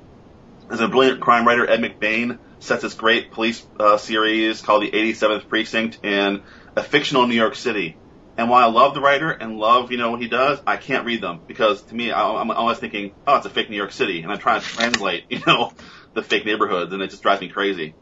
[0.68, 4.90] there's a brilliant crime writer, Ed McBain, sets this great police uh, series called the
[4.90, 6.42] 87th Precinct in
[6.76, 7.96] a fictional New York City
[8.40, 11.04] and while I love the writer and love, you know, what he does, I can't
[11.04, 13.92] read them because to me, I, am always thinking, oh, it's a fake New York
[13.92, 15.74] City, and I'm trying to translate, you know,
[16.14, 17.94] the fake neighborhoods, and it just drives me crazy.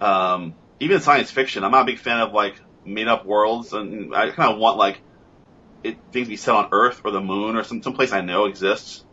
[0.00, 4.12] Um, even science fiction, I'm not a big fan of like made up worlds, and
[4.12, 5.00] I kind of want like
[5.84, 8.20] it, things to be set on Earth or the Moon or some some place I
[8.20, 9.04] know exists.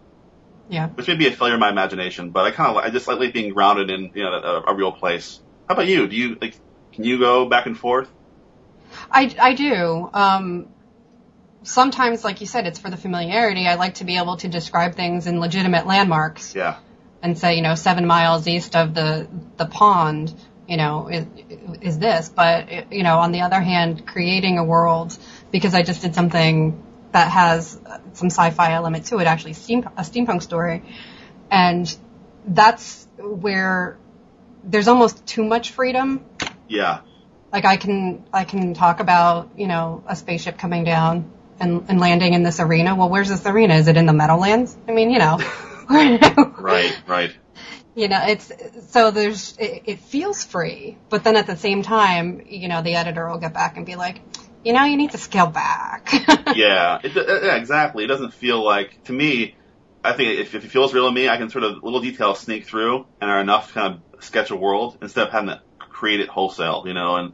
[0.70, 0.90] Yeah.
[0.90, 3.34] Which may be a failure of my imagination, but I kind of I just like
[3.34, 5.40] being grounded in you know a, a real place.
[5.68, 6.08] How about you?
[6.08, 6.56] Do you like?
[6.94, 8.10] Can you go back and forth?
[9.12, 10.10] I, I do.
[10.14, 10.68] Um,
[11.64, 13.68] sometimes, like you said, it's for the familiarity.
[13.68, 16.56] I like to be able to describe things in legitimate landmarks.
[16.56, 16.78] Yeah.
[17.22, 19.28] And say, you know, seven miles east of the
[19.58, 20.34] the pond,
[20.68, 21.26] you know, is,
[21.82, 22.30] is this.
[22.30, 25.18] But you know, on the other hand, creating a world
[25.52, 27.80] because I just did something that has
[28.14, 30.84] some sci-fi element to it, actually steam, a steampunk story,
[31.50, 31.98] and
[32.46, 33.98] that's where
[34.64, 36.24] there's almost too much freedom.
[36.68, 37.02] Yeah.
[37.52, 42.00] Like I can I can talk about you know a spaceship coming down and, and
[42.00, 42.96] landing in this arena.
[42.96, 43.76] Well, where's this arena?
[43.76, 44.76] Is it in the Meadowlands?
[44.88, 45.40] I mean, you know.
[45.90, 47.36] right, right.
[47.96, 48.52] You know, it's
[48.90, 52.94] so there's it, it feels free, but then at the same time, you know, the
[52.96, 54.22] editor will get back and be like,
[54.64, 56.10] you know, you need to scale back.
[56.56, 58.04] yeah, it, uh, yeah, exactly.
[58.04, 59.56] It doesn't feel like to me.
[60.04, 62.40] I think if, if it feels real to me, I can sort of little details
[62.40, 65.62] sneak through and are enough to kind of sketch a world instead of having to
[65.78, 67.18] create it wholesale, you know.
[67.18, 67.34] And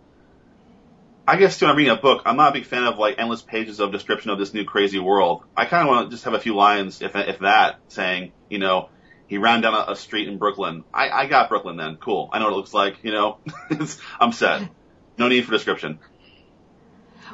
[1.27, 3.15] I guess too, when I'm reading a book, I'm not a big fan of like
[3.19, 5.43] endless pages of description of this new crazy world.
[5.55, 8.57] I kind of want to just have a few lines, if if that, saying, you
[8.57, 8.89] know,
[9.27, 10.83] he ran down a, a street in Brooklyn.
[10.93, 11.97] I, I got Brooklyn then.
[11.97, 12.29] Cool.
[12.31, 13.03] I know what it looks like.
[13.03, 13.37] You know,
[14.19, 14.69] I'm set.
[15.17, 15.99] No need for description.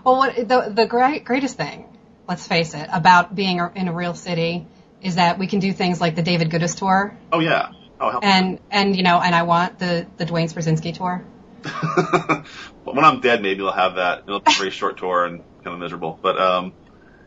[0.03, 1.85] Well, what the the great, greatest thing,
[2.27, 4.65] let's face it, about being in a real city
[5.01, 7.17] is that we can do things like the David Goodis tour.
[7.31, 7.71] Oh yeah.
[7.99, 8.25] Oh, help.
[8.25, 11.23] and and you know, and I want the the Duane Swierczynski tour.
[12.83, 14.23] when I'm dead, maybe they'll have that.
[14.27, 16.17] It'll be a very short tour and kind of miserable.
[16.19, 16.73] But um,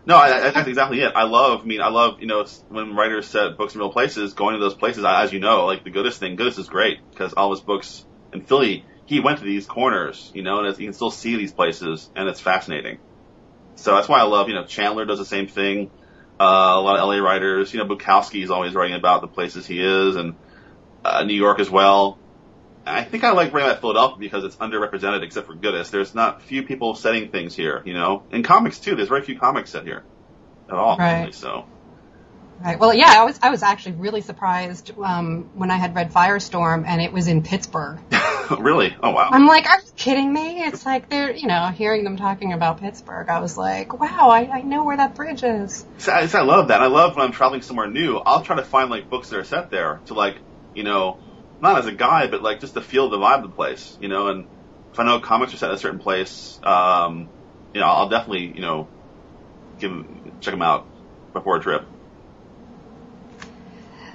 [0.07, 1.13] no, I, I, that's exactly it.
[1.15, 1.63] I love.
[1.63, 2.21] I mean, I love.
[2.21, 5.05] You know, when writers set books in real places, going to those places.
[5.05, 6.37] As you know, like the Goodis thing.
[6.37, 10.31] Goodis is great because all his books in Philly, he went to these corners.
[10.35, 12.99] You know, and you can still see these places, and it's fascinating.
[13.77, 14.49] So that's why I love.
[14.49, 15.91] You know, Chandler does the same thing.
[16.41, 17.73] Uh, a lot of LA writers.
[17.73, 20.35] You know, Bukowski is always writing about the places he is, and
[21.05, 22.19] uh, New York as well.
[22.87, 25.91] I think I like writing about Philadelphia because it's underrepresented except for Goodis.
[25.91, 28.25] There's not few people setting things here, you know.
[28.31, 30.05] In comics too, there's very few comics set here
[30.69, 30.99] at all.
[30.99, 31.21] Right.
[31.21, 31.67] Really, so.
[32.63, 32.79] Right.
[32.79, 36.85] Well, yeah, I was I was actually really surprised um, when I had read Firestorm
[36.87, 37.99] and it was in Pittsburgh.
[38.59, 38.97] really?
[39.03, 39.31] Oh wow.
[39.33, 40.63] I'm like, are you kidding me?
[40.63, 43.29] It's like they're you know hearing them talking about Pittsburgh.
[43.29, 45.85] I was like, wow, I, I know where that bridge is.
[45.99, 46.81] So I, so I love that.
[46.81, 48.19] I love when I'm traveling somewhere new.
[48.19, 50.37] I'll try to find like books that are set there to like
[50.75, 51.19] you know
[51.61, 54.09] not as a guy, but like just to feel the vibe of the place, you
[54.09, 54.29] know.
[54.29, 54.47] And
[54.93, 57.29] if I know comics are set in a certain place, um,
[57.73, 58.89] you know, I'll definitely, you know,
[59.81, 59.93] give
[60.41, 60.87] check them out
[61.33, 61.85] before a trip.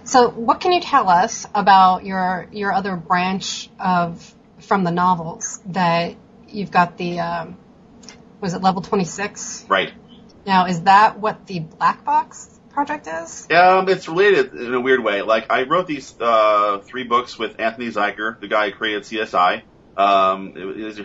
[0.10, 5.62] So, what can you tell us about your your other branch of from the novels
[5.68, 6.16] that
[6.48, 7.58] you've got the um,
[8.42, 9.64] was it level twenty six?
[9.70, 9.94] Right.
[10.48, 13.48] Now, is that what the black box project is?
[13.52, 15.22] Um, it's related in a weird way.
[15.22, 19.62] Like I wrote these uh, three books with Anthony Zuiker, the guy who created CSI.
[19.96, 20.56] Um,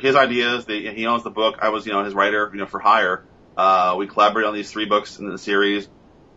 [0.01, 0.65] his ideas.
[0.65, 1.59] They, he owns the book.
[1.61, 3.27] I was, you know, his writer, you know, for hire.
[3.55, 5.91] Uh, we collaborated on these three books in the series.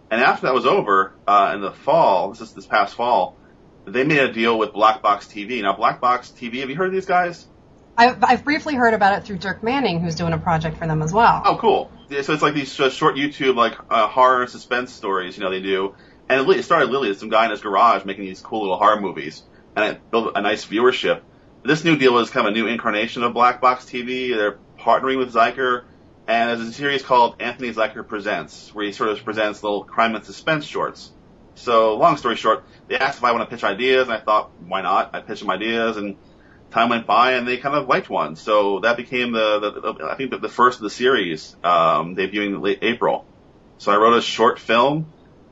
[0.09, 3.37] And after that was over, uh, in the fall, this is this past fall,
[3.85, 5.61] they made a deal with Black Box TV.
[5.61, 7.45] Now, Black Box TV, have you heard of these guys?
[7.97, 11.01] I've, I've briefly heard about it through Dirk Manning, who's doing a project for them
[11.01, 11.41] as well.
[11.43, 11.91] Oh, cool.
[12.09, 15.49] Yeah, so it's like these uh, short YouTube like uh, horror suspense stories, you know,
[15.49, 15.95] they do.
[16.29, 18.99] And it started literally as some guy in his garage making these cool little horror
[18.99, 19.43] movies,
[19.75, 21.21] and it built a nice viewership.
[21.63, 24.35] This new deal is kind of a new incarnation of Black Box TV.
[24.35, 25.85] They're partnering with Zuiker,
[26.27, 30.15] and there's a series called Anthony Zuiker Presents, where he sort of presents little crime
[30.15, 31.11] and suspense shorts.
[31.55, 34.51] So, long story short, they asked if I want to pitch ideas, and I thought,
[34.59, 35.15] why not?
[35.15, 36.17] I pitched them ideas, and
[36.71, 38.35] time went by and they kind of liked one.
[38.35, 42.15] So that became the, the, the I think the, the first of the series, um,
[42.15, 43.25] debuting in late April.
[43.77, 45.07] So I wrote a short film,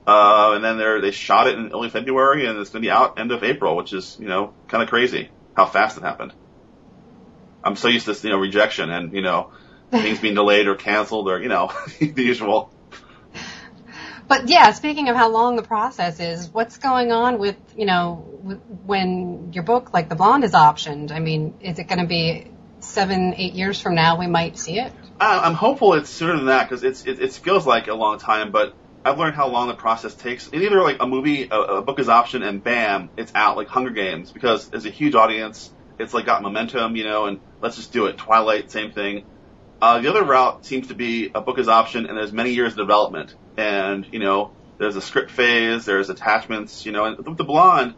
[0.07, 2.91] uh, and then they they shot it in early February and it's going to be
[2.91, 6.33] out end of April, which is, you know, kind of crazy how fast it happened.
[7.63, 9.51] I'm so used to, you know, rejection and, you know,
[10.01, 12.71] things being delayed or canceled or, you know, the usual.
[14.27, 18.25] But yeah, speaking of how long the process is, what's going on with you know
[18.41, 21.11] w- when your book like The Blonde is optioned?
[21.11, 24.79] I mean, is it going to be seven, eight years from now we might see
[24.79, 24.91] it?
[25.19, 28.17] I- I'm hopeful it's sooner than that because it's it, it feels like a long
[28.17, 30.47] time, but I've learned how long the process takes.
[30.47, 33.67] It's either like a movie, a, a book is optioned, and bam, it's out like
[33.67, 35.71] Hunger Games because there's a huge audience.
[35.99, 38.17] It's like got momentum, you know, and let's just do it.
[38.17, 39.25] Twilight, same thing.
[39.81, 42.73] Uh, the other route seems to be a book is option, and there's many years
[42.73, 47.37] of development, and you know, there's a script phase, there's attachments, you know, and with
[47.37, 47.95] the blonde,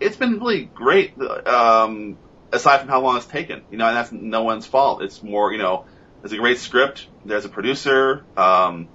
[0.00, 1.20] it's been really great.
[1.20, 2.18] Um,
[2.52, 5.02] aside from how long it's taken, you know, and that's no one's fault.
[5.02, 5.86] It's more, you know,
[6.22, 8.88] there's a great script, there's a producer, um,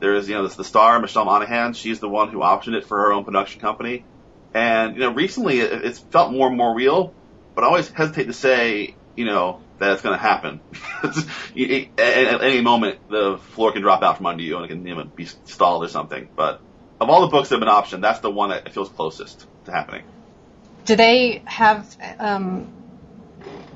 [0.00, 3.12] there's, you know, the star, Michelle Monaghan, she's the one who optioned it for her
[3.12, 4.04] own production company.
[4.52, 7.14] And, you know, recently it, it's felt more and more real,
[7.54, 10.60] but I always hesitate to say, you know, that it's going to happen.
[11.98, 15.04] At, any moment, the floor can drop out from under you and it can know,
[15.04, 16.28] be stalled or something.
[16.34, 16.60] But
[17.00, 19.72] of all the books that have been optioned, that's the one that feels closest to
[19.72, 20.02] happening.
[20.84, 21.96] Do they have?
[22.18, 22.72] Um,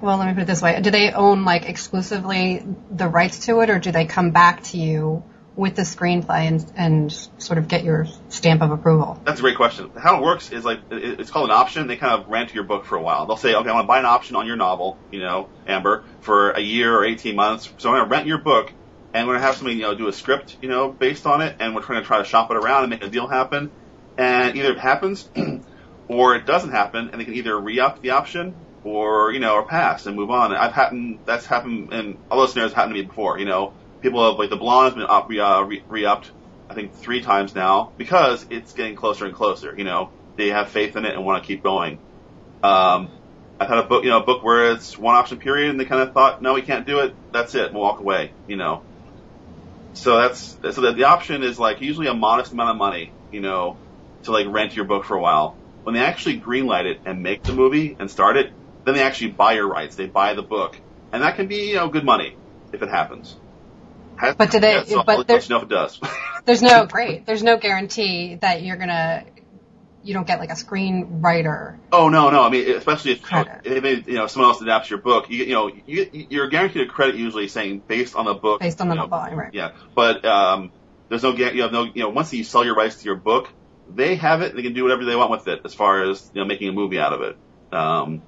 [0.00, 3.60] well, let me put it this way: Do they own like exclusively the rights to
[3.60, 5.22] it, or do they come back to you
[5.60, 9.20] with the screenplay and and sort of get your stamp of approval?
[9.24, 9.90] That's a great question.
[9.96, 11.86] How it works is like it's called an option.
[11.86, 13.26] They kind of rent your book for a while.
[13.26, 16.04] They'll say, okay, I want to buy an option on your novel, you know, Amber,
[16.20, 17.70] for a year or 18 months.
[17.76, 18.72] So I'm going to rent your book,
[19.12, 21.42] and we're going to have somebody, you know, do a script, you know, based on
[21.42, 23.70] it, and we're trying to try to shop it around and make a deal happen.
[24.16, 25.28] And either it happens,
[26.08, 29.66] or it doesn't happen, and they can either re-up the option, or you know, or
[29.66, 30.54] pass and move on.
[30.54, 31.18] I've happened.
[31.26, 33.38] That's happened, and all those scenarios happened to me before.
[33.38, 36.30] You know, people have like the blonde has been up, uh, re- re-upped
[36.70, 39.74] I think three times now because it's getting closer and closer.
[39.76, 41.98] You know, they have faith in it and want to keep going.
[42.62, 43.10] Um,
[43.58, 45.84] I've had a book, you know, a book where it's one option period, and they
[45.84, 47.14] kind of thought, no, we can't do it.
[47.32, 47.72] That's it.
[47.72, 48.32] We'll walk away.
[48.46, 48.82] You know.
[49.94, 53.40] So that's so that the option is like usually a modest amount of money, you
[53.40, 53.76] know,
[54.22, 55.56] to like rent your book for a while.
[55.82, 58.52] When they actually greenlight it and make the movie and start it,
[58.84, 59.96] then they actually buy your rights.
[59.96, 60.80] They buy the book,
[61.12, 62.36] and that can be you know good money
[62.72, 63.34] if it happens.
[64.36, 66.00] But do they- but let there's- you know if it does.
[66.46, 67.26] There's no great.
[67.26, 69.24] There's no guarantee that you're gonna.
[70.02, 71.76] You don't get like a screenwriter.
[71.92, 72.42] Oh no, no.
[72.42, 73.60] I mean, especially if, Credit.
[73.64, 76.90] if you know someone else adapts your book, you, you know you, you're guaranteed a
[76.90, 78.60] credit usually saying based on the book.
[78.60, 79.52] Based on the novel, right.
[79.52, 80.72] Yeah, but um,
[81.10, 81.32] there's no.
[81.34, 81.84] You have no.
[81.84, 83.48] You know, once you sell your rights to your book,
[83.94, 84.56] they have it.
[84.56, 86.72] They can do whatever they want with it, as far as you know, making a
[86.72, 87.36] movie out of it.
[87.72, 88.22] Um,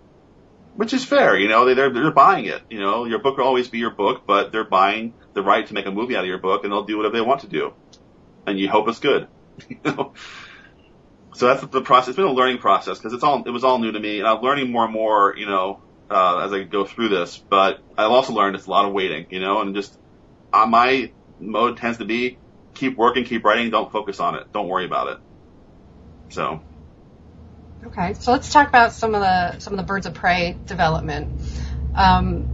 [0.77, 1.39] which is fair.
[1.39, 2.61] You know, they, they're they're buying it.
[2.69, 5.75] You know, your book will always be your book, but they're buying the right to
[5.75, 7.73] make a movie out of your book, and they'll do whatever they want to do,
[8.47, 9.29] and you hope it's good.
[11.35, 12.09] So that's the process.
[12.09, 14.29] It's been a learning process because it's all it was all new to me, and
[14.29, 15.81] I'm learning more and more, you know,
[16.11, 17.39] uh, as I go through this.
[17.39, 19.99] But I've also learned it's a lot of waiting, you know, and just
[20.53, 21.11] uh, my
[21.41, 22.39] mode tends to be
[22.75, 25.19] keep working, keep writing, don't focus on it, don't worry about it.
[26.29, 26.63] So
[27.87, 31.41] Okay, so let's talk about some of the some of the birds of prey development.
[31.95, 32.52] Um,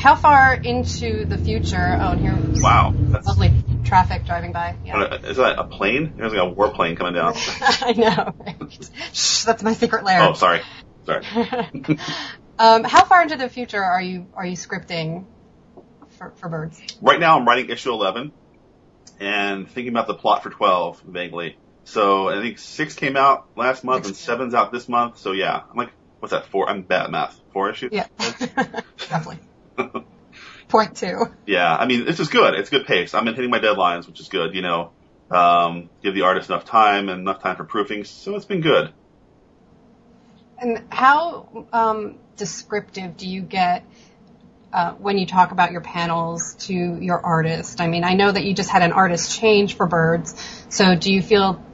[0.00, 1.96] how far into the future?
[2.00, 3.52] Oh, and here, wow, that's lovely
[3.84, 4.76] traffic driving by.
[4.84, 6.14] Yeah, is that a plane?
[6.16, 7.34] There's like a warplane coming down.
[7.60, 8.34] I know.
[8.38, 8.90] Right?
[9.12, 10.22] Shh, that's my secret lair.
[10.22, 10.62] Oh, sorry,
[11.04, 11.24] sorry.
[12.58, 15.26] um, how far into the future are you are you scripting
[16.18, 16.80] for, for birds?
[17.00, 18.32] Right now, I'm writing issue 11.
[19.20, 21.58] and thinking about the plot for 12 vaguely.
[21.84, 25.18] So I think six came out last month and seven's out this month.
[25.18, 25.90] So yeah, I'm like,
[26.20, 26.46] what's that?
[26.46, 26.68] Four?
[26.70, 27.38] I'm bad at math.
[27.52, 27.90] Four issues.
[27.92, 28.06] Yeah,
[29.10, 29.38] roughly.
[30.68, 31.26] Point two.
[31.46, 32.54] Yeah, I mean, this is good.
[32.54, 33.14] It's good pace.
[33.14, 34.54] I'm hitting my deadlines, which is good.
[34.54, 34.92] You know,
[35.30, 38.04] um, give the artist enough time and enough time for proofing.
[38.04, 38.92] So it's been good.
[40.58, 43.84] And how um, descriptive do you get
[44.72, 47.80] uh, when you talk about your panels to your artist?
[47.80, 50.34] I mean, I know that you just had an artist change for birds.
[50.68, 51.64] So do you feel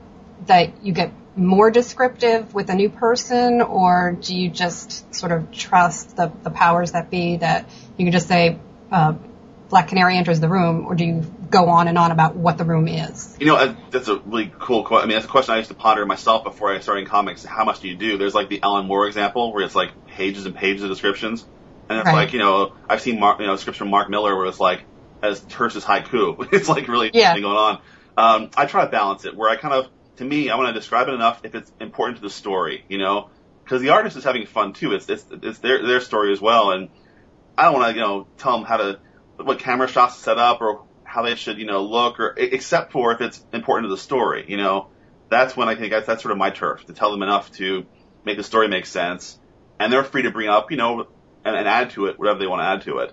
[0.46, 5.52] that you get more descriptive with a new person, or do you just sort of
[5.52, 8.58] trust the, the powers that be that you can just say,
[8.90, 9.14] uh,
[9.68, 12.64] Black Canary enters the room, or do you go on and on about what the
[12.64, 13.36] room is?
[13.40, 15.04] You know, that's a really cool question.
[15.04, 17.44] I mean, that's a question I used to ponder myself before I started in comics.
[17.44, 18.16] How much do you do?
[18.16, 21.44] There's like the Alan Moore example where it's like pages and pages of descriptions.
[21.88, 22.14] And it's right.
[22.14, 24.82] like, you know, I've seen Mark, you know, scripts from Mark Millar where it's like,
[25.22, 26.48] as terse as haiku.
[26.52, 27.38] it's like really yeah.
[27.38, 27.80] going on.
[28.16, 30.78] Um, I try to balance it where I kind of, to me, I want to
[30.78, 33.30] describe it enough if it's important to the story, you know,
[33.64, 34.92] because the artist is having fun too.
[34.92, 36.70] It's, it's, it's their, their story as well.
[36.70, 36.88] And
[37.56, 39.00] I don't want to, you know, tell them how to,
[39.36, 42.92] what camera shots to set up or how they should, you know, look or except
[42.92, 44.88] for if it's important to the story, you know,
[45.28, 47.84] that's when I think that's, that's sort of my turf to tell them enough to
[48.24, 49.38] make the story make sense.
[49.78, 51.08] And they're free to bring up, you know,
[51.44, 53.12] and, and add to it whatever they want to add to it.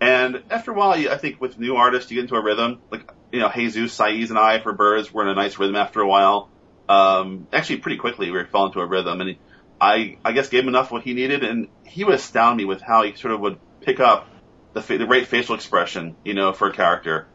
[0.00, 2.80] And after a while, I think with new artists, you get into a rhythm.
[2.90, 6.00] Like, you know, Jesus, Saiz, and I for Birds were in a nice rhythm after
[6.00, 6.50] a while.
[6.88, 9.20] Um, actually, pretty quickly, we fell into a rhythm.
[9.20, 9.36] And
[9.80, 11.42] I, I guess, gave him enough what he needed.
[11.42, 14.28] And he would astound me with how he sort of would pick up
[14.72, 17.26] the, the right facial expression, you know, for a character.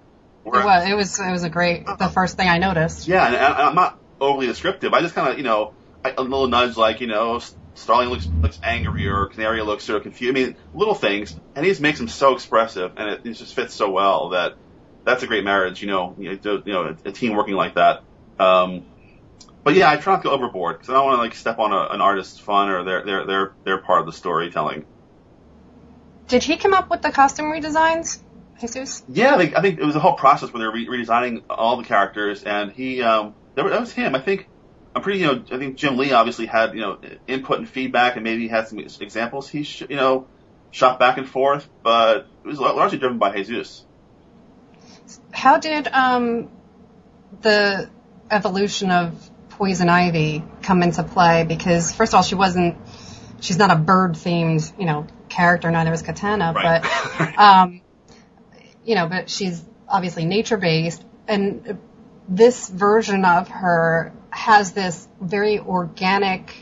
[0.44, 3.08] Where, it was, it was, it was a great, the first thing I noticed.
[3.08, 4.94] Yeah, and, and I'm not overly descriptive.
[4.94, 5.74] I just kind of, you know,
[6.06, 7.42] a little nudge like, you know,
[7.76, 10.38] Starling looks looks angry or Canary looks sort of confused.
[10.38, 13.56] I mean, little things, and he just makes him so expressive, and it, it just
[13.56, 14.56] fits so well that
[15.04, 15.82] that's a great marriage.
[15.82, 18.04] You know, you know, a, a team working like that.
[18.40, 18.86] Um,
[19.64, 21.58] but yeah, I try not to go overboard because I don't want to like step
[21.58, 24.86] on a, an artist's fun or their their their their part of the storytelling.
[26.28, 28.20] Did he come up with the costume redesigns,
[28.60, 29.04] Jesus?
[29.08, 31.84] Yeah, I think it was a whole process where they were re- redesigning all the
[31.84, 34.16] characters, and he um, that was him.
[34.16, 34.48] I think
[34.96, 38.16] I'm pretty, you know, I think Jim Lee obviously had, you know, input and feedback
[38.16, 40.28] and maybe had some examples he, sh- you know,
[40.72, 43.86] shot back and forth, but it was largely driven by Jesus.
[45.32, 46.50] How did um,
[47.42, 47.90] the
[48.30, 51.44] evolution of Poison Ivy come into play?
[51.44, 52.78] Because first of all, she wasn't,
[53.40, 55.72] she's not a bird themed, you know, character.
[55.72, 56.84] Neither was Katana, right.
[57.18, 57.82] but, um,
[58.86, 61.80] you know, but she's obviously nature based, and
[62.28, 66.54] this version of her has this very organic,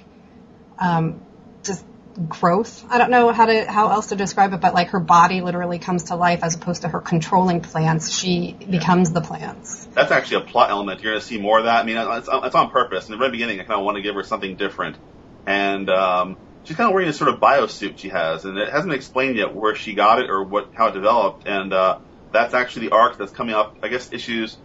[0.78, 1.22] um,
[1.64, 1.86] just
[2.28, 2.84] growth.
[2.90, 5.80] I don't know how to how else to describe it, but like her body literally
[5.80, 8.12] comes to life as opposed to her controlling plants.
[8.12, 8.68] She yeah.
[8.68, 9.88] becomes the plants.
[9.94, 11.02] That's actually a plot element.
[11.02, 11.82] You're going to see more of that.
[11.82, 13.08] I mean, it's, it's on purpose.
[13.08, 14.98] In the very beginning, I kind of want to give her something different,
[15.46, 18.94] and um, she's kind of wearing this sort of biosuit she has, and it hasn't
[18.94, 22.00] explained yet where she got it or what how it developed, and uh,
[22.34, 23.78] that's actually the arc that's coming up.
[23.82, 24.58] I guess issues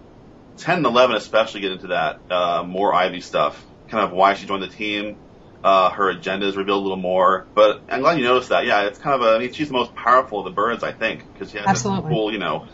[0.59, 4.47] 10 and 11 especially get into that uh, more Ivy stuff, kind of why she
[4.47, 5.17] joined the team.
[5.63, 8.67] Uh, her agenda is revealed a little more, but I'm glad you noticed that.
[8.67, 9.35] Yeah, it's kind of a.
[9.35, 12.11] I mean, she's the most powerful of the birds, I think, because she has Absolutely.
[12.11, 12.69] this cool, you know,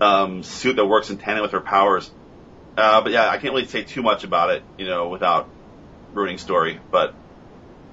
[0.00, 2.10] um, suit that works in tandem with her powers.
[2.76, 5.48] Uh, but yeah, I can't really say too much about it, you know, without
[6.12, 6.78] ruining story.
[6.90, 7.14] But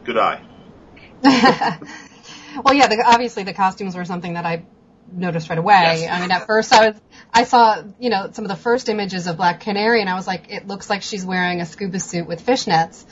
[0.04, 0.42] good eye.
[1.24, 4.64] well, yeah, the, obviously the costumes were something that I
[5.12, 6.02] noticed right away.
[6.02, 6.10] Yes.
[6.12, 7.02] I mean, at first I was,
[7.34, 10.28] I saw, you know, some of the first images of Black Canary and I was
[10.28, 13.06] like, it looks like she's wearing a scuba suit with fishnets.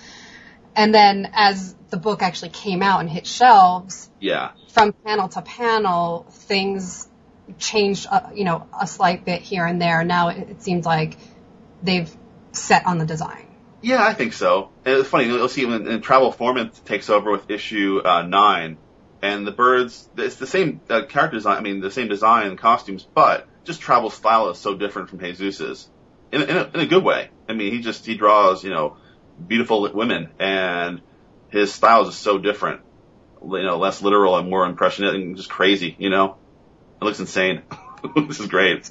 [0.75, 5.41] And then as the book actually came out and hit shelves, yeah, from panel to
[5.41, 7.09] panel, things
[7.59, 10.03] changed, uh, you know, a slight bit here and there.
[10.03, 11.17] Now it, it seems like
[11.83, 12.09] they've
[12.53, 13.47] set on the design.
[13.81, 14.69] Yeah, I think so.
[14.85, 18.77] And it's funny, you'll see when, Travel Foreman takes over with issue uh, nine,
[19.21, 22.57] and the birds, it's the same uh, character design, I mean, the same design and
[22.57, 25.87] costumes, but just travel style is so different from Jesus's.
[26.31, 27.29] In, in, a, in a good way.
[27.47, 28.97] I mean, he just, he draws, you know,
[29.45, 31.01] beautiful women, and
[31.49, 32.81] his style is so different.
[33.43, 36.37] You know, less literal and more impressionistic and just crazy, you know?
[37.01, 37.63] It looks insane.
[38.27, 38.89] this is great.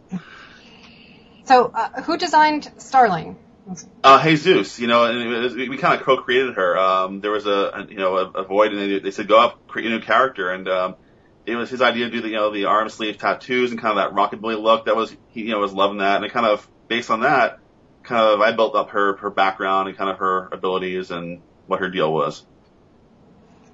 [1.45, 3.37] So, uh, who designed Starling?
[4.03, 6.79] Uh, Jesus, you know, and was, we, we kind of co-created her.
[6.79, 9.39] Um, there was a, a you know, a, a, void, and they, they said, go
[9.39, 10.97] up, create a new character, and um,
[11.47, 13.99] it was his idea to do the, you know, the arm sleeve tattoos and kind
[13.99, 14.87] of that rockabilly look.
[14.87, 17.61] That was, he, you know, was loving that, and it kind of, based on that,
[18.03, 21.81] kind of, I built up her, her background and kind of her abilities and what
[21.81, 22.45] her deal was.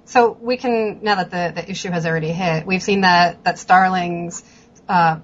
[0.05, 3.57] So we can, now that the, the issue has already hit, we've seen that, that
[3.57, 4.43] Starling's,
[4.87, 5.19] uh,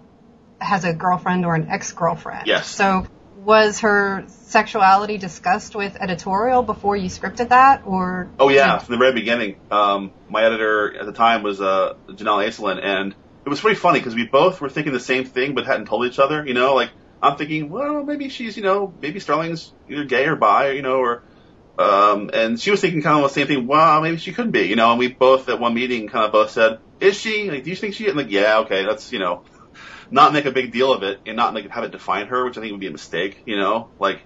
[0.60, 2.48] has a girlfriend or an ex-girlfriend.
[2.48, 2.68] Yes.
[2.68, 3.06] So
[3.44, 8.30] was her sexuality discussed with editorial before you scripted that, or?
[8.40, 9.58] Oh yeah, from the very beginning.
[9.72, 13.16] Um, my editor at the time was uh, Janelle Asselin, and
[13.46, 16.06] it was pretty funny because we both were thinking the same thing but hadn't told
[16.06, 16.46] each other.
[16.46, 16.92] You know, like
[17.22, 20.98] I'm thinking, well, maybe she's, you know, maybe Starling's either gay or bi, you know,
[20.98, 21.24] or
[21.78, 23.66] um, and she was thinking kind of the same thing.
[23.66, 24.92] Well, maybe she could be, you know.
[24.92, 27.50] And we both at one meeting kind of both said, "Is she?
[27.50, 29.44] Like, do you think she?" And like, yeah, okay, that's you know,
[30.12, 32.58] not make a big deal of it and not like have it define her, which
[32.58, 33.90] I think would be a mistake, you know.
[34.00, 34.22] Like,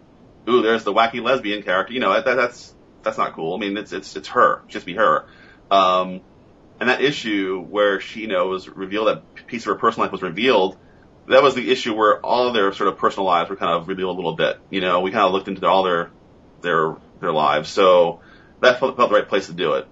[0.49, 2.13] ooh, there's the wacky lesbian character, you know.
[2.13, 2.73] That, that's
[3.03, 3.55] that's not cool.
[3.55, 5.25] I mean, it's it's it's her, just be her.
[5.69, 6.21] Um,
[6.79, 10.11] and that issue where she, you know, was revealed, that piece of her personal life
[10.11, 10.77] was revealed.
[11.27, 13.87] That was the issue where all of their sort of personal lives were kind of
[13.87, 14.59] revealed a little bit.
[14.69, 16.11] You know, we kind of looked into all their
[16.61, 17.69] their their lives.
[17.69, 18.21] So
[18.61, 19.87] that felt, felt the right place to do it.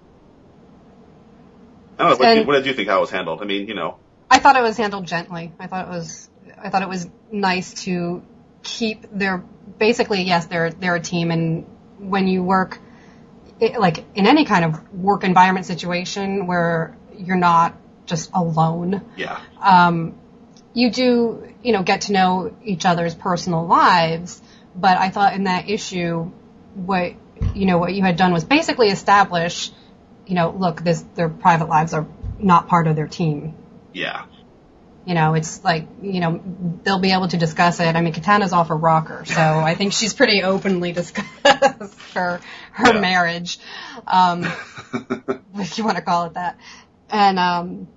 [1.98, 2.16] I don't know.
[2.16, 3.42] What, did, what did you think how it was handled?
[3.42, 3.98] I mean, you know.
[4.30, 5.52] I thought it was handled gently.
[5.58, 6.28] I thought it was.
[6.58, 8.22] I thought it was nice to
[8.62, 9.38] keep their
[9.78, 11.66] basically yes they're they're a team and
[11.98, 12.78] when you work
[13.60, 17.74] it, like in any kind of work environment situation where you're not
[18.06, 19.02] just alone.
[19.16, 19.40] Yeah.
[19.60, 20.18] Um,
[20.74, 24.40] you do you know get to know each other's personal lives,
[24.74, 26.30] but I thought in that issue
[26.74, 27.14] what
[27.54, 29.70] you know what you had done was basically establish,
[30.26, 32.06] you know, look, this their private lives are
[32.38, 33.54] not part of their team.
[33.96, 34.26] Yeah.
[35.06, 36.42] You know, it's like, you know,
[36.82, 37.96] they'll be able to discuss it.
[37.96, 42.40] I mean, Katana's off a rocker, so I think she's pretty openly discussed her
[42.72, 43.00] her yeah.
[43.00, 43.58] marriage,
[44.06, 44.44] um,
[45.54, 46.58] if you want to call it that.
[47.08, 47.88] And um,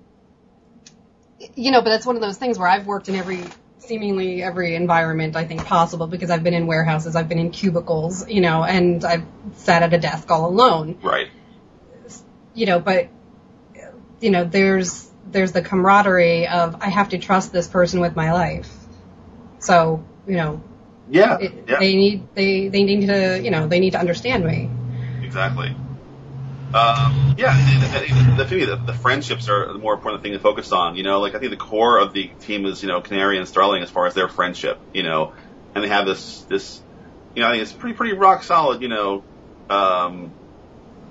[1.56, 3.42] you know, but that's one of those things where I've worked in every
[3.78, 8.26] seemingly every environment I think possible because I've been in warehouses, I've been in cubicles,
[8.28, 9.26] you know, and I've
[9.56, 11.00] sat at a desk all alone.
[11.02, 11.28] Right.
[12.54, 13.08] You know, but
[14.20, 18.32] you know, there's there's the camaraderie of I have to trust this person with my
[18.32, 18.70] life.
[19.58, 20.62] So, you know,
[21.08, 21.78] yeah, it, yeah.
[21.78, 24.70] they need they they need to, you know, they need to understand me.
[25.22, 25.76] Exactly.
[26.72, 30.94] Um, yeah, the, the, the, the, friendships are the more important thing to focus on.
[30.94, 33.48] You know, like I think the core of the team is you know Canary and
[33.48, 34.78] Starling as far as their friendship.
[34.94, 35.32] You know,
[35.74, 36.80] and they have this this
[37.34, 38.82] you know I think it's pretty pretty rock solid.
[38.82, 39.24] You know,
[39.68, 40.32] um,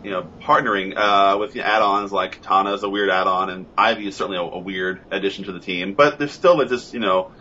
[0.03, 4.07] you know partnering uh, with the add-ons like Katana is a weird add-on and Ivy
[4.07, 5.93] is certainly a, a weird addition to the team.
[5.93, 7.31] But there's still this you know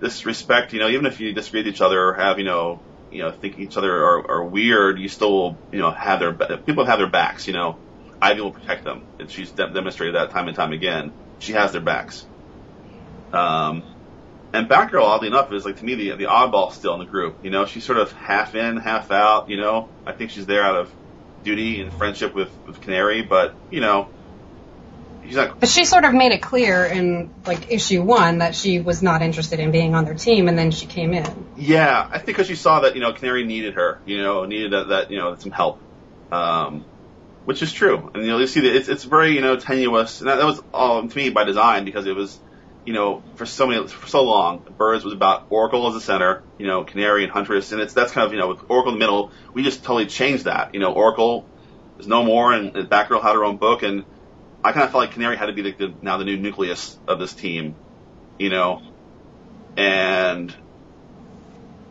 [0.00, 0.72] this respect.
[0.72, 2.80] You know, even if you disagree with each other or have you know
[3.10, 6.84] you know think each other are, are weird, you still you know have their people
[6.84, 7.46] have their backs.
[7.46, 7.78] You know,
[8.20, 11.12] Ivy will protect them, and she's de- demonstrated that time and time again.
[11.40, 12.26] She has their backs.
[13.32, 13.82] Um,
[14.52, 17.44] and Batgirl, oddly enough, is like to me the the oddball still in the group.
[17.44, 19.50] You know, she's sort of half in, half out.
[19.50, 20.92] You know, I think she's there out of
[21.44, 24.08] duty and friendship with with Canary, but you know,
[25.22, 25.60] he's not.
[25.60, 29.22] But she sort of made it clear in like issue one that she was not
[29.22, 31.46] interested in being on their team, and then she came in.
[31.56, 34.72] Yeah, I think because she saw that you know Canary needed her, you know, needed
[34.72, 35.80] that, that you know some help,
[36.32, 36.84] um,
[37.44, 38.10] which is true.
[38.14, 40.46] And you know you see that it's it's very you know tenuous, and that, that
[40.46, 42.38] was all to me by design because it was
[42.84, 46.42] you know for so many for so long Birds was about Oracle as the center,
[46.58, 48.98] you know Canary and Huntress, and it's that's kind of you know with Oracle in
[48.98, 49.30] the middle.
[49.52, 50.74] We just totally changed that.
[50.74, 51.46] You know Oracle
[51.98, 54.04] is no more, and, and Batgirl had her own book and
[54.62, 56.98] I kind of felt like Canary had to be the, the, now the new nucleus
[57.06, 57.76] of this team,
[58.38, 58.82] you know,
[59.76, 60.54] and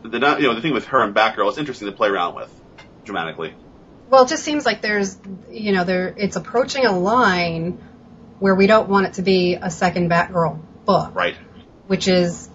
[0.02, 2.50] the you know the thing with her and Batgirl is interesting to play around with
[3.04, 3.54] dramatically.
[4.10, 5.18] Well, it just seems like there's
[5.50, 7.78] you know there it's approaching a line
[8.38, 11.36] where we don't want it to be a second Batgirl book, right?
[11.86, 12.48] Which is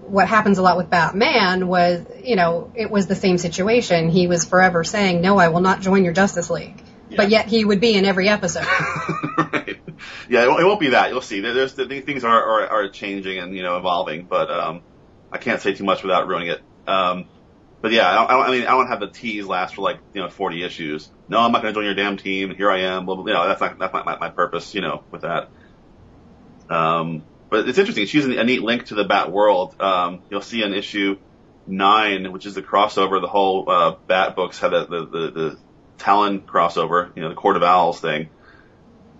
[0.00, 4.10] what happens a lot with Batman was you know it was the same situation.
[4.10, 7.16] He was forever saying, "No, I will not join your Justice League." Yeah.
[7.16, 8.66] But yet he would be in every episode.
[9.38, 9.78] right.
[10.28, 11.10] Yeah, it, won't be that.
[11.10, 11.40] You'll see.
[11.40, 14.82] There's the, things are, are are changing and you know evolving, but um,
[15.30, 16.60] I can't say too much without ruining it.
[16.86, 17.26] Um,
[17.80, 20.20] but yeah, I, I, I mean, I don't have the tease last for like you
[20.20, 21.10] know 40 issues.
[21.28, 22.54] No, I'm not going to join your damn team.
[22.54, 23.06] Here I am.
[23.06, 24.74] Blah, blah, you know, that's not that's not my, my purpose.
[24.74, 25.48] You know, with that.
[26.70, 28.06] Um, but it's interesting.
[28.06, 29.78] She's using a neat link to the Bat world.
[29.78, 31.18] Um, you'll see in issue
[31.66, 33.20] nine, which is the crossover.
[33.20, 35.58] The whole uh, Bat books have the the, the, the
[35.98, 38.30] Talon crossover, you know, the Court of Owls thing.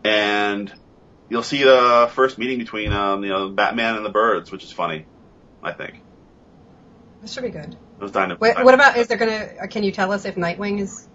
[0.02, 0.72] And
[1.28, 4.72] you'll see the first meeting between, um, you know, Batman and the birds, which is
[4.72, 5.04] funny,
[5.62, 6.00] I think.
[7.20, 7.76] This should be good.
[7.98, 10.80] Those dino- Wait, what about, is there gonna, uh, can you tell us if Nightwing
[10.80, 11.06] is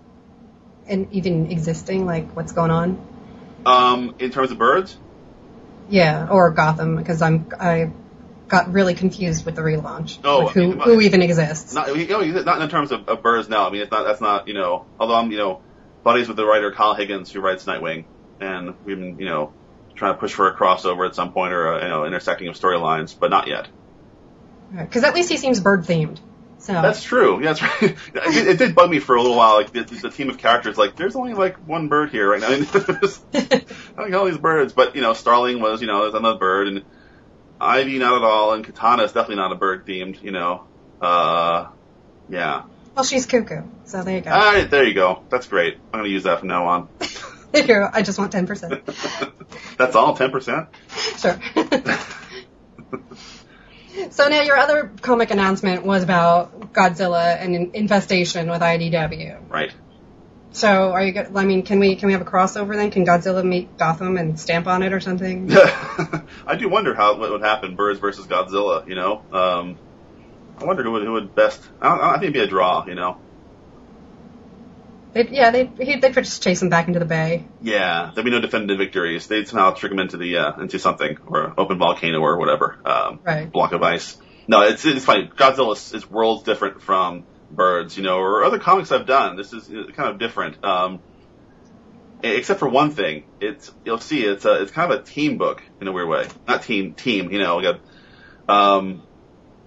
[0.87, 3.07] in, even existing, like what's going on?
[3.65, 4.97] Um, in terms of birds?
[5.89, 7.91] Yeah, or Gotham, because I'm, I
[8.47, 10.19] got really confused with the relaunch.
[10.23, 11.73] Oh, like who, who even exists?
[11.73, 13.67] Not, you know, not in terms of, of birds now.
[13.67, 14.03] I mean, it's not.
[14.03, 14.47] That's not.
[14.47, 15.61] You know, although I'm, you know,
[16.03, 18.05] buddies with the writer Kyle Higgins who writes Nightwing,
[18.39, 19.53] and we've been, you know,
[19.95, 22.55] trying to push for a crossover at some point or a, you know, intersecting of
[22.55, 23.67] storylines, but not yet.
[24.75, 26.19] Because at least he seems bird themed.
[26.67, 27.41] So That's true.
[27.41, 27.95] Yeah, that's right.
[28.13, 29.55] It, it did bug me for a little while.
[29.55, 32.49] Like the, the team of characters, like there's only like one bird here right now.
[33.33, 36.67] I like all these birds, but you know, Starling was, you know, there's another bird,
[36.67, 36.83] and
[37.61, 40.21] Ivy not at all, and Katana is definitely not a bird themed.
[40.21, 40.65] You know,
[41.01, 41.69] uh,
[42.27, 42.63] yeah.
[42.93, 43.61] well, she's cuckoo.
[43.85, 44.31] So there you go.
[44.31, 45.23] All right, there you go.
[45.29, 45.77] That's great.
[45.93, 46.89] I'm gonna use that from now on.
[47.53, 47.89] there you go.
[47.93, 48.85] I just want ten percent.
[49.77, 50.67] That's all, ten percent.
[51.17, 51.39] Sure.
[54.09, 59.49] So now your other comic announcement was about Godzilla and infestation with IDW.
[59.49, 59.73] Right.
[60.51, 61.11] So are you?
[61.11, 62.89] go- I mean, can we can we have a crossover then?
[62.89, 65.51] Can Godzilla meet Gotham and stamp on it or something?
[66.47, 68.87] I do wonder how what would happen, Birds versus Godzilla.
[68.87, 69.77] You know, um,
[70.57, 71.61] I wonder who would who would best.
[71.81, 72.85] I, don't, I think it'd be a draw.
[72.87, 73.17] You know,
[75.31, 77.45] Yeah, they'd he- they'd just chase him back into the bay.
[77.61, 79.27] yeah, there'd be no definitive victories.
[79.27, 83.19] They'd somehow trick him into the uh, into something or open volcano or whatever, um,
[83.23, 83.51] Right.
[83.51, 84.17] block of ice.
[84.47, 85.27] No, it's it's funny.
[85.35, 89.35] Godzilla is, is worlds different from Birds, you know, or other comics I've done.
[89.37, 90.63] This is uh, kind of different.
[90.63, 90.99] Um,
[92.23, 95.61] except for one thing, it's you'll see it's a, it's kind of a team book
[95.81, 96.27] in a weird way.
[96.47, 97.57] Not team team, you know.
[97.57, 97.79] We got
[98.49, 99.03] um,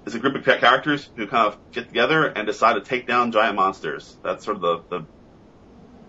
[0.06, 3.32] it's a group of characters who kind of get together and decide to take down
[3.32, 4.16] giant monsters.
[4.22, 5.06] That's sort of the, the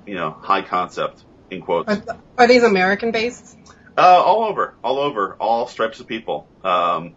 [0.06, 1.90] you know high concept in quotes.
[1.90, 3.58] Are, are these American based?
[3.98, 6.48] Uh, all over, all over, all stripes of people.
[6.64, 7.14] Um,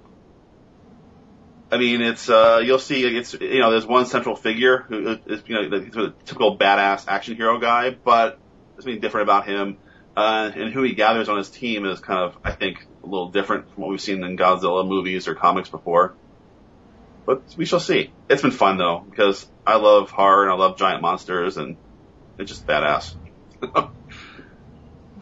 [1.71, 3.05] I mean, it's uh, you'll see.
[3.05, 7.07] It's you know, there's one central figure who is you know the, the typical badass
[7.09, 8.39] action hero guy, but
[8.75, 9.79] there's something different about him,
[10.17, 13.31] uh, and who he gathers on his team is kind of, I think, a little
[13.31, 16.15] different from what we've seen in Godzilla movies or comics before.
[17.27, 18.13] But we shall see.
[18.29, 21.77] It's been fun though because I love horror and I love giant monsters and
[22.39, 23.15] it's just badass.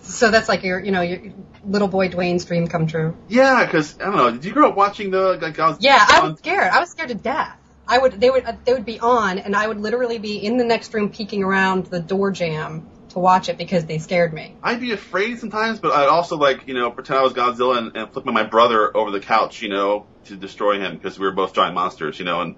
[0.03, 1.33] So that's like your you know your
[1.65, 3.17] little boy Duane's dream come true.
[3.29, 4.31] Yeah, because I don't know.
[4.33, 5.77] Did you grow up watching the like, Godzilla?
[5.81, 6.71] Yeah, I was scared.
[6.73, 7.57] I was scared to death.
[7.87, 10.65] I would they would they would be on, and I would literally be in the
[10.65, 14.57] next room peeking around the door jam to watch it because they scared me.
[14.63, 17.97] I'd be afraid sometimes, but I'd also like you know pretend I was Godzilla and,
[17.97, 21.33] and flip my brother over the couch, you know, to destroy him because we were
[21.33, 22.57] both giant monsters, you know, and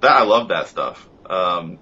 [0.00, 1.06] that I love that stuff.
[1.28, 1.80] Um,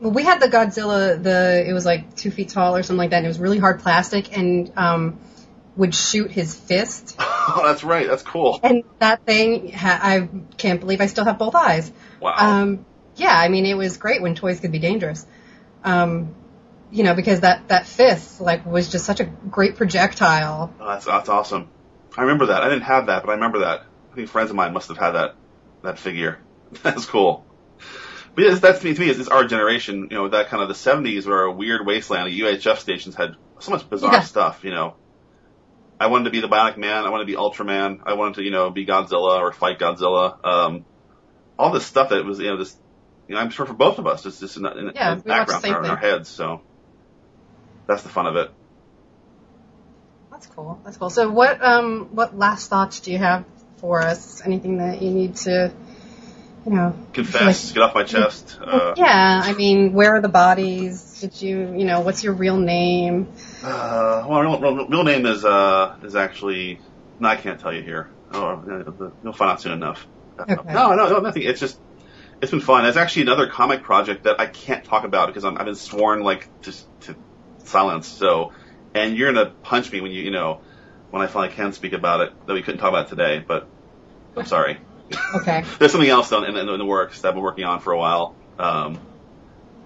[0.00, 1.22] Well, we had the Godzilla.
[1.22, 3.18] The it was like two feet tall or something like that.
[3.18, 5.18] And it was really hard plastic and um,
[5.76, 7.16] would shoot his fist.
[7.18, 8.06] oh, that's right.
[8.06, 8.60] That's cool.
[8.62, 11.90] And that thing, ha- I can't believe I still have both eyes.
[12.20, 12.34] Wow.
[12.36, 12.86] Um,
[13.16, 15.24] yeah, I mean, it was great when toys could be dangerous.
[15.84, 16.34] Um,
[16.90, 20.72] you know, because that that fist like was just such a great projectile.
[20.80, 21.68] Oh, that's that's awesome.
[22.16, 22.62] I remember that.
[22.62, 23.84] I didn't have that, but I remember that.
[24.12, 25.34] I think friends of mine must have had that
[25.82, 26.38] that figure.
[26.82, 27.44] That's cool.
[28.34, 28.94] But yes, that's to me.
[28.94, 30.08] To me, it's, it's our generation.
[30.10, 32.26] You know, that kind of the '70s were a weird wasteland.
[32.32, 33.30] The UHF stations had
[33.60, 34.20] so much bizarre Yeah.
[34.20, 34.64] stuff.
[34.64, 34.96] You know,
[36.00, 37.04] I wanted to be the Bionic Man.
[37.04, 37.98] I wanted to be Ultraman.
[38.04, 40.44] I wanted to, you know, be Godzilla or fight Godzilla.
[40.44, 40.84] Um,
[41.58, 42.76] all this stuff that was, you know, this.
[43.28, 45.64] You know, I'm sure for both of us, it's just in, in, Yeah, in background
[45.64, 46.10] in our, in our thing.
[46.10, 46.28] heads.
[46.28, 46.60] So
[47.88, 48.50] that's the fun of it.
[50.30, 50.80] That's cool.
[50.84, 51.10] That's cool.
[51.10, 53.44] So, what um what last thoughts do you have
[53.78, 54.42] for us?
[54.44, 55.72] Anything that you need to,
[56.66, 58.58] you know, Confess, get off my chest.
[58.60, 61.20] Uh, yeah, I mean, where are the bodies?
[61.20, 63.28] Did you, you know, what's your real name?
[63.62, 66.80] Uh, well, real, real, real name is uh is actually
[67.20, 68.08] no, I can't tell you here.
[68.32, 70.06] Oh, uh, you'll find out soon enough.
[70.38, 70.54] Okay.
[70.72, 71.42] No, no, no, nothing.
[71.42, 71.78] It's just
[72.40, 72.86] it's been fun.
[72.86, 76.22] It's actually another comic project that I can't talk about because I'm, I've been sworn
[76.22, 77.16] like to to
[77.58, 78.08] silence.
[78.08, 78.52] So,
[78.94, 80.60] and you're gonna punch me when you you know
[81.10, 83.44] when I finally can speak about it that we couldn't talk about today.
[83.46, 83.68] But
[84.36, 84.78] I'm sorry.
[85.34, 85.64] Okay.
[85.78, 87.92] There's something else though in, in, in the works that I've been working on for
[87.92, 88.34] a while.
[88.58, 89.00] Um,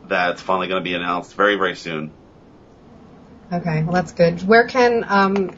[0.07, 2.13] that's finally going to be announced very very soon.
[3.53, 3.83] Okay.
[3.83, 4.47] Well, that's good.
[4.47, 5.51] Where can um,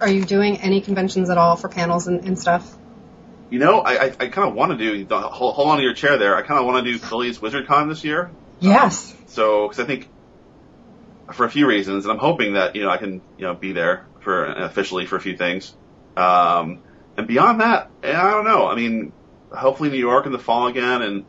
[0.00, 2.76] are you doing any conventions at all for panels and, and stuff?
[3.50, 5.94] You know, I, I, I kind of want to do, hold, hold on to your
[5.94, 8.30] chair there, I kind of want to do Philly's WizardCon this year.
[8.60, 9.14] Yes.
[9.26, 10.08] So, because I think,
[11.32, 13.72] for a few reasons, and I'm hoping that, you know, I can, you know, be
[13.72, 15.74] there for, officially for a few things.
[16.16, 16.82] Um,
[17.20, 18.66] and beyond that, eh, I don't know.
[18.66, 19.12] I mean,
[19.52, 21.26] hopefully New York in the fall again, and,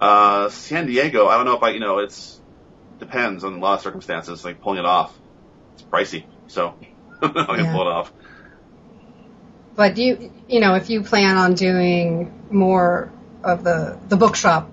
[0.00, 2.40] uh, San Diego, I don't know if I, you know, it's,
[2.98, 5.18] depends on a lot of circumstances, like pulling it off.
[5.74, 6.74] It's pricey, so,
[7.22, 7.72] I can Yeah.
[7.72, 8.12] pull it off.
[9.76, 13.10] But do you, you know, if you plan on doing more
[13.42, 14.70] of the the bookshop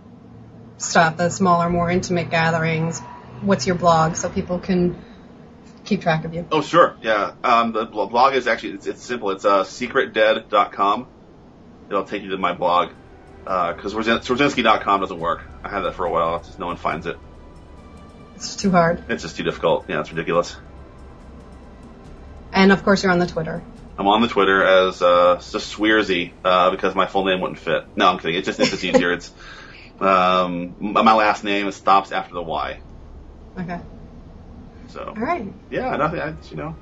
[0.77, 2.99] stuff, the smaller, more intimate gatherings,
[3.41, 4.97] what's your blog so people can
[5.87, 6.45] keep track of you?
[6.51, 6.95] Oh, sure.
[7.01, 7.33] Yeah.
[7.43, 9.31] Um, the blog is actually, it's, it's simple.
[9.31, 11.07] It's, uh, secretdead.com.
[11.89, 12.91] It'll take you to my blog.
[13.45, 15.41] Uh, cause Rosen- Swierczynski.com doesn't work.
[15.63, 16.35] I had that for a while.
[16.35, 17.17] It's just no one finds it.
[18.35, 19.03] It's too hard.
[19.09, 19.85] It's just too difficult.
[19.87, 20.55] Yeah, it's ridiculous.
[22.51, 23.63] And of course, you're on the Twitter.
[23.97, 27.85] I'm on the Twitter as uh, just Swierczy uh, because my full name wouldn't fit.
[27.95, 28.35] No, I'm kidding.
[28.35, 29.13] It's just it's just easier.
[29.13, 29.31] It's
[29.99, 32.79] um, my last name stops after the Y.
[33.59, 33.79] Okay.
[34.89, 35.51] So All right.
[35.69, 36.19] yeah, nothing.
[36.19, 36.75] I, you know,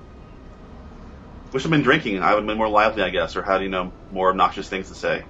[1.51, 2.21] wish I'd been drinking.
[2.21, 4.89] I would have been more lively, I guess, or had you know more obnoxious things
[4.89, 5.23] to say.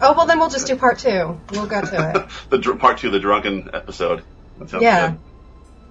[0.00, 1.40] Oh well, then we'll just do part two.
[1.52, 2.30] We'll go to it.
[2.50, 4.24] the dr- part two, the drunken episode.
[4.80, 5.10] Yeah.
[5.10, 5.20] good.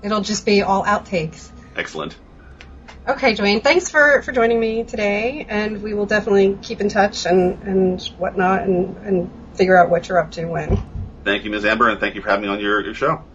[0.04, 1.50] It'll just be all outtakes.
[1.76, 2.18] Excellent.
[3.08, 7.26] Okay, Duane, thanks for, for joining me today, and we will definitely keep in touch
[7.26, 10.78] and, and whatnot and, and figure out what you're up to when.
[11.24, 11.66] Thank you, Ms.
[11.66, 13.26] Amber, and thank you for having me on your, your show.